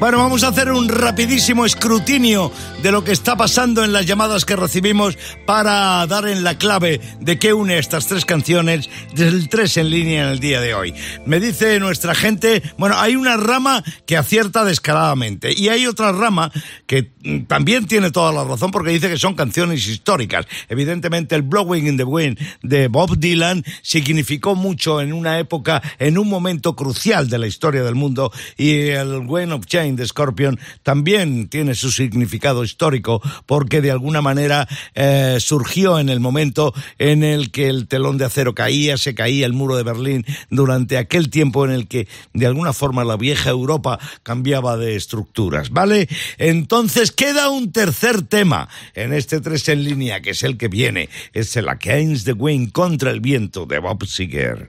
Bueno, 0.00 0.16
vamos 0.16 0.44
a 0.44 0.48
hacer 0.48 0.72
un 0.72 0.88
rapidísimo 0.88 1.66
escrutinio 1.66 2.50
de 2.82 2.90
lo 2.90 3.04
que 3.04 3.12
está 3.12 3.36
pasando 3.36 3.84
en 3.84 3.92
las 3.92 4.06
llamadas 4.06 4.46
que 4.46 4.56
recibimos 4.56 5.18
para 5.44 6.06
dar 6.06 6.26
en 6.26 6.42
la 6.42 6.56
clave 6.56 7.02
de 7.20 7.38
qué 7.38 7.52
une 7.52 7.76
estas 7.76 8.06
tres 8.06 8.24
canciones 8.24 8.88
del 9.14 9.50
3 9.50 9.76
en 9.76 9.90
línea 9.90 10.22
en 10.22 10.28
el 10.30 10.40
día 10.40 10.62
de 10.62 10.72
hoy. 10.72 10.94
Me 11.26 11.38
dice 11.38 11.78
nuestra 11.80 12.14
gente, 12.14 12.62
bueno, 12.78 12.98
hay 12.98 13.14
una 13.14 13.36
rama 13.36 13.84
que 14.06 14.16
acierta 14.16 14.64
descaradamente 14.64 15.52
y 15.54 15.68
hay 15.68 15.86
otra 15.86 16.12
rama 16.12 16.50
que 16.86 17.12
mm, 17.22 17.40
también 17.40 17.86
tiene 17.86 18.10
toda 18.10 18.32
la 18.32 18.44
razón 18.44 18.70
porque 18.70 18.92
dice 18.92 19.10
que 19.10 19.18
son 19.18 19.34
canciones 19.34 19.86
históricas. 19.86 20.46
Evidentemente 20.70 21.34
el 21.34 21.42
Blowing 21.42 21.86
in 21.86 21.98
the 21.98 22.04
Wind 22.04 22.38
de 22.62 22.88
Bob 22.88 23.18
Dylan 23.18 23.62
significó 23.82 24.54
mucho 24.54 25.02
en 25.02 25.12
una 25.12 25.38
época, 25.38 25.82
en 25.98 26.16
un 26.16 26.30
momento 26.30 26.74
crucial 26.74 27.28
de 27.28 27.36
la 27.36 27.46
historia 27.46 27.82
del 27.82 27.96
mundo 27.96 28.32
y 28.56 28.88
el 28.88 29.26
Wind 29.26 29.52
of 29.52 29.66
Change 29.66 29.89
de 29.96 30.06
Scorpion 30.06 30.58
también 30.82 31.48
tiene 31.48 31.74
su 31.74 31.90
significado 31.90 32.64
histórico 32.64 33.22
porque 33.46 33.80
de 33.80 33.90
alguna 33.90 34.20
manera 34.20 34.68
eh, 34.94 35.36
surgió 35.40 35.98
en 35.98 36.08
el 36.08 36.20
momento 36.20 36.74
en 36.98 37.24
el 37.24 37.50
que 37.50 37.68
el 37.68 37.88
telón 37.88 38.18
de 38.18 38.24
acero 38.24 38.54
caía, 38.54 38.96
se 38.96 39.14
caía 39.14 39.46
el 39.46 39.52
muro 39.52 39.76
de 39.76 39.82
Berlín 39.82 40.24
durante 40.50 40.98
aquel 40.98 41.30
tiempo 41.30 41.64
en 41.64 41.72
el 41.72 41.88
que 41.88 42.08
de 42.32 42.46
alguna 42.46 42.72
forma 42.72 43.04
la 43.04 43.16
vieja 43.16 43.50
Europa 43.50 43.98
cambiaba 44.22 44.76
de 44.76 44.96
estructuras, 44.96 45.70
¿vale? 45.70 46.08
Entonces 46.38 47.12
queda 47.12 47.50
un 47.50 47.72
tercer 47.72 48.22
tema 48.22 48.68
en 48.94 49.12
este 49.12 49.40
tres 49.40 49.68
en 49.68 49.84
línea 49.84 50.20
que 50.20 50.30
es 50.30 50.42
el 50.42 50.56
que 50.56 50.68
viene, 50.68 51.08
es 51.32 51.56
el 51.56 51.68
Against 51.68 52.26
the 52.26 52.32
Wind 52.32 52.72
contra 52.72 53.10
el 53.10 53.20
viento 53.20 53.66
de 53.66 53.78
Bob 53.78 54.06
Seger. 54.06 54.68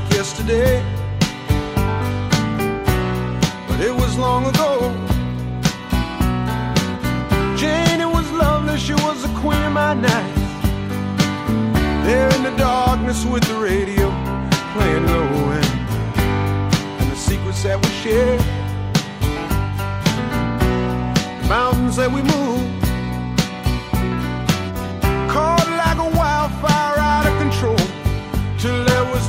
Like 0.00 0.12
yesterday, 0.12 0.82
but 3.68 3.80
it 3.80 3.94
was 3.94 4.16
long 4.18 4.46
ago. 4.46 4.94
Jane, 7.56 8.00
it 8.00 8.06
was 8.06 8.30
lovely, 8.32 8.78
she 8.78 8.94
was 8.94 9.22
the 9.22 9.40
queen 9.40 9.62
of 9.62 9.72
my 9.72 9.94
night. 9.94 10.34
There 12.04 12.32
in 12.36 12.42
the 12.42 12.54
darkness 12.56 13.24
with 13.24 13.44
the 13.44 13.56
radio 13.56 14.10
playing 14.72 15.06
low 15.06 15.50
end, 15.50 15.66
and 17.00 17.10
the 17.10 17.16
secrets 17.16 17.62
that 17.64 17.78
we 17.82 17.90
shared, 18.02 18.40
the 21.42 21.48
mountains 21.48 21.96
that 21.96 22.10
we 22.10 22.22
moved, 22.22 22.79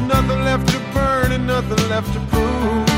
nothing 0.08 0.44
left 0.44 0.68
to 0.70 0.80
burn 0.94 1.32
and 1.32 1.46
nothing 1.48 1.90
left 1.90 2.14
to 2.14 2.20
prove. 2.32 2.90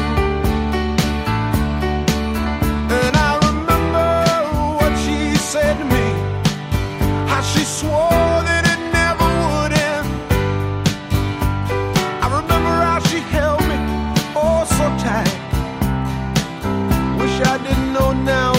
And 2.99 3.15
I 3.15 3.31
remember 3.47 4.09
what 4.79 4.93
she 5.03 5.35
said 5.35 5.77
to 5.79 5.85
me, 5.85 6.07
how 7.27 7.41
she 7.41 7.63
swore 7.63 8.37
that 8.49 8.63
it 8.73 8.81
never 8.99 9.27
would 9.43 9.73
end. 9.91 10.07
I 12.23 12.27
remember 12.39 12.75
how 12.89 12.99
she 13.09 13.19
held 13.35 13.61
me 13.71 13.77
oh 14.35 14.63
so 14.77 14.85
tight. 15.03 15.33
Wish 17.19 17.37
I 17.41 17.57
didn't 17.57 17.93
know 17.93 18.13
now 18.13 18.52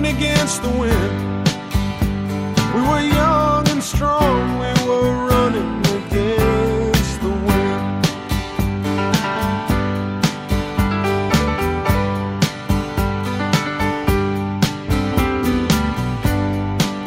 running 0.00 0.16
against 0.16 0.62
the 0.62 0.68
wind. 0.70 1.48
We 2.74 2.80
were 2.80 3.00
young 3.00 3.68
and 3.68 3.82
strong. 3.82 4.58
We 4.58 4.72
were 4.88 5.26
running 5.28 5.80
against 5.80 7.20
the 7.20 7.28
wind. 7.28 8.06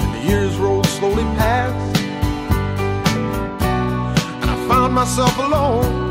And 0.02 0.14
the 0.14 0.30
years 0.30 0.56
rolled 0.58 0.86
slowly 0.86 1.24
past. 1.38 2.00
And 4.42 4.52
I 4.52 4.68
found 4.68 4.94
myself 4.94 5.36
alone. 5.40 6.04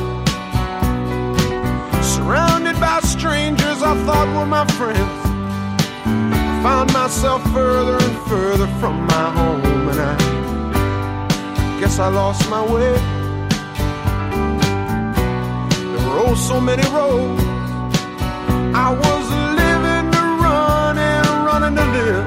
Surrounded 2.03 2.81
by 2.81 3.01
strangers 3.01 3.83
I 3.83 3.95
thought 4.05 4.29
were 4.37 4.47
my 4.47 4.67
friends 4.73 5.22
found 6.63 6.93
myself 6.93 7.43
further 7.53 7.97
and 7.97 8.19
further 8.29 8.69
from 8.79 9.05
my 9.07 9.31
home, 9.39 9.89
and 9.89 10.01
I 10.01 11.81
guess 11.81 11.99
I 11.99 12.07
lost 12.09 12.49
my 12.49 12.63
way. 12.63 12.93
There 15.91 16.03
were 16.07 16.19
oh 16.27 16.35
so 16.37 16.61
many 16.61 16.85
roads. 16.91 17.43
I 18.87 18.89
was 19.05 19.25
living 19.61 20.07
to 20.17 20.23
run 20.45 20.99
and 20.99 21.27
running 21.49 21.75
to 21.81 21.87
live. 21.97 22.27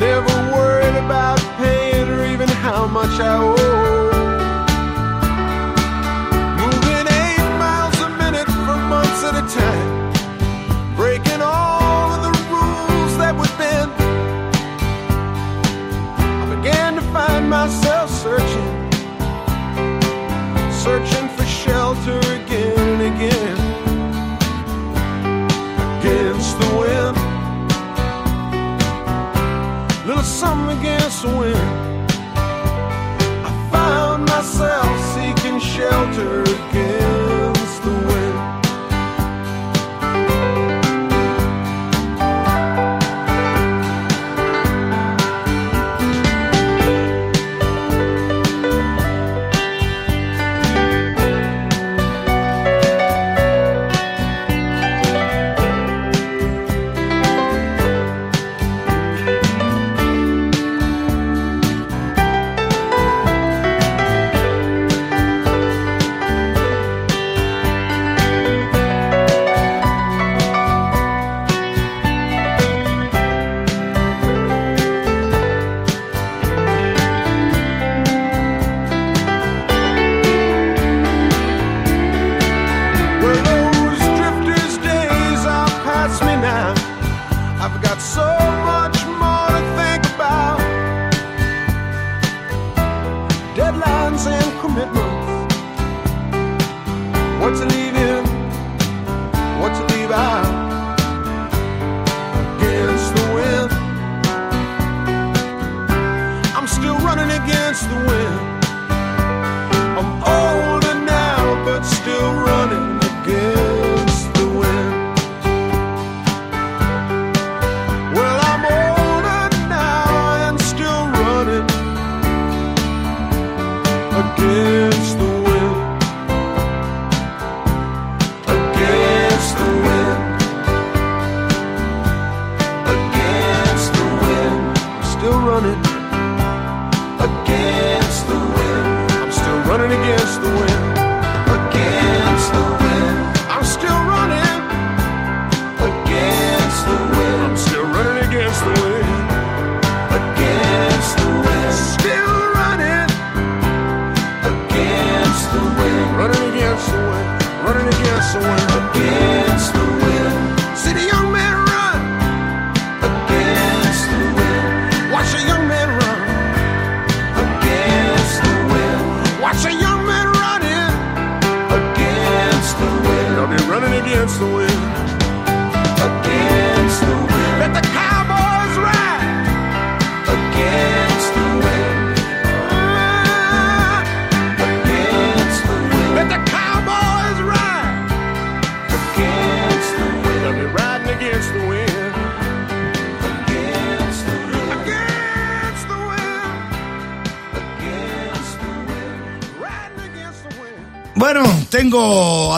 Never 0.00 0.36
worried 0.56 0.96
about 1.04 1.38
paying 1.56 2.08
or 2.08 2.26
even 2.26 2.48
how 2.48 2.88
much 2.88 3.14
I 3.20 3.32
owe. 3.48 4.10
Moving 6.62 7.06
eight 7.22 7.48
miles 7.62 7.98
a 8.00 8.08
minute 8.22 8.50
for 8.64 8.76
months 8.90 9.22
at 9.22 9.34
a 9.36 9.46
time 9.60 9.95
myself 17.46 18.10
searching, 18.10 18.90
searching 20.72 21.25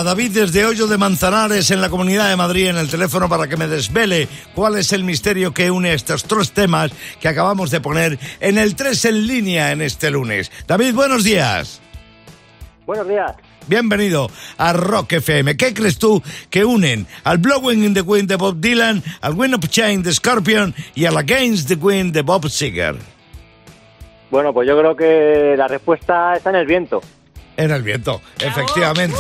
David 0.09 0.31
desde 0.31 0.65
Hoyo 0.65 0.87
de 0.87 0.97
Manzanares 0.97 1.71
en 1.71 1.83
la 1.83 1.91
Comunidad 1.91 2.31
de 2.31 2.37
Madrid 2.37 2.69
en 2.69 2.79
el 2.79 2.89
teléfono 2.89 3.29
para 3.29 3.47
que 3.47 3.59
me 3.59 3.69
desvele 3.69 4.27
cuál 4.55 4.79
es 4.79 4.95
el 4.95 5.05
misterio 5.05 5.53
que 5.53 5.71
une 5.71 5.93
estos 5.93 6.25
tres 6.25 6.53
temas 6.53 6.93
que 7.21 7.29
acabamos 7.29 7.71
de 7.71 7.83
poner 7.83 8.19
en 8.41 8.57
el 8.57 8.75
3 8.75 9.05
en 9.05 9.27
línea 9.27 9.71
en 9.71 9.83
este 9.83 10.11
lunes. 10.11 10.51
David, 10.67 10.95
buenos 10.95 11.25
días. 11.25 11.83
Buenos 12.87 13.07
días. 13.07 13.35
Bienvenido 13.67 14.31
a 14.57 14.73
Rock 14.73 15.13
FM. 15.13 15.59
¿Qué 15.59 15.75
crees 15.75 15.99
tú 15.99 16.23
que 16.49 16.65
unen 16.65 17.07
al 17.25 17.37
Blowing 17.37 17.85
in 17.85 17.93
the 17.93 18.01
Wind 18.01 18.31
de 18.31 18.37
Bob 18.37 18.63
Dylan, 18.63 19.03
al 19.21 19.35
Wind 19.35 19.57
of 19.57 19.69
Change 19.69 20.05
de 20.05 20.15
Scorpion 20.15 20.75
y 20.95 21.05
al 21.05 21.19
Against 21.19 21.69
the 21.69 21.75
Wind 21.75 22.15
de 22.15 22.23
Bob 22.23 22.49
Seger? 22.49 22.97
Bueno, 24.31 24.55
pues 24.55 24.67
yo 24.67 24.79
creo 24.79 24.97
que 24.97 25.55
la 25.55 25.69
respuesta 25.69 26.35
está 26.35 26.49
en 26.49 26.57
el 26.57 26.67
viento. 26.67 27.03
En 27.59 27.73
el 27.73 27.83
viento, 27.83 28.23
efectivamente. 28.39 29.19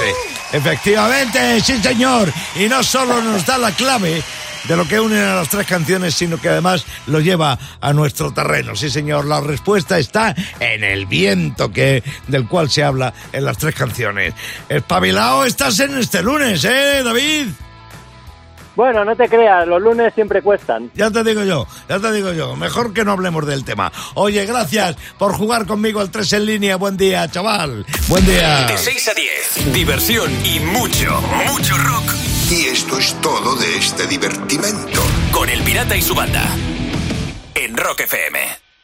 Efectivamente, 0.53 1.61
sí 1.61 1.77
señor. 1.83 2.33
Y 2.55 2.69
no 2.69 2.85
solo 2.85 3.21
nos 3.21 3.45
da 3.45 3.59
la 3.59 3.73
clave 3.73 4.23
de 4.69 4.77
lo 4.77 4.87
que 4.87 5.01
unen 5.01 5.25
a 5.25 5.35
las 5.35 5.49
tres 5.49 5.67
canciones, 5.67 6.15
sino 6.15 6.41
que 6.41 6.49
además 6.49 6.85
lo 7.09 7.19
lleva 7.19 7.59
a 7.81 7.93
nuestro 7.93 8.33
terreno. 8.33 8.77
Sí 8.77 8.91
señor, 8.91 9.25
la 9.25 9.41
respuesta 9.41 9.99
está 9.99 10.37
en 10.61 10.85
el 10.85 11.07
viento 11.07 11.73
que 11.73 12.05
del 12.29 12.47
cual 12.47 12.71
se 12.71 12.85
habla 12.85 13.13
en 13.33 13.45
las 13.45 13.59
tres 13.59 13.75
canciones. 13.75 14.35
Espabilado 14.69 15.45
estás 15.45 15.81
en 15.81 15.99
este 15.99 16.23
lunes, 16.23 16.65
¿eh, 16.65 17.03
David? 17.03 17.49
Bueno, 18.79 19.05
no 19.05 19.17
te 19.17 19.29
creas, 19.29 19.67
los 19.67 19.83
lunes 19.83 20.15
siempre 20.15 20.41
cuestan. 20.41 20.93
Ya 20.95 21.11
te 21.11 21.25
digo 21.25 21.43
yo, 21.43 21.67
ya 21.89 21.99
te 21.99 22.13
digo 22.13 22.33
yo. 22.33 22.55
Mejor 22.55 22.93
que 22.93 23.05
no 23.05 23.11
hablemos 23.11 23.45
del 23.45 23.65
tema. 23.65 23.91
Oye, 24.15 24.47
gracias 24.47 24.95
por 25.19 25.33
jugar 25.33 25.67
conmigo 25.67 25.99
al 25.99 26.13
3 26.13 26.35
en 26.35 26.47
línea. 26.47 26.77
Buen 26.77 26.97
día, 26.97 27.29
chaval. 27.29 27.85
Buen 28.07 28.25
día. 28.25 28.69
De 28.69 28.79
6 28.79 29.09
a 29.09 29.15
10, 29.15 29.75
diversión 29.75 30.31
y 30.47 30.61
mucho, 30.61 31.21
mucho 31.49 31.77
rock. 31.77 32.05
Y 32.53 32.67
esto 32.67 33.01
es 33.01 33.21
todo 33.21 33.57
de 33.57 33.79
este 33.79 34.07
divertimento. 34.07 35.03
Con 35.33 35.49
el 35.49 35.61
pirata 35.63 35.97
y 35.97 36.03
su 36.03 36.15
banda. 36.15 36.45
En 37.57 37.77
Rock 37.77 38.03
FM. 38.03 38.68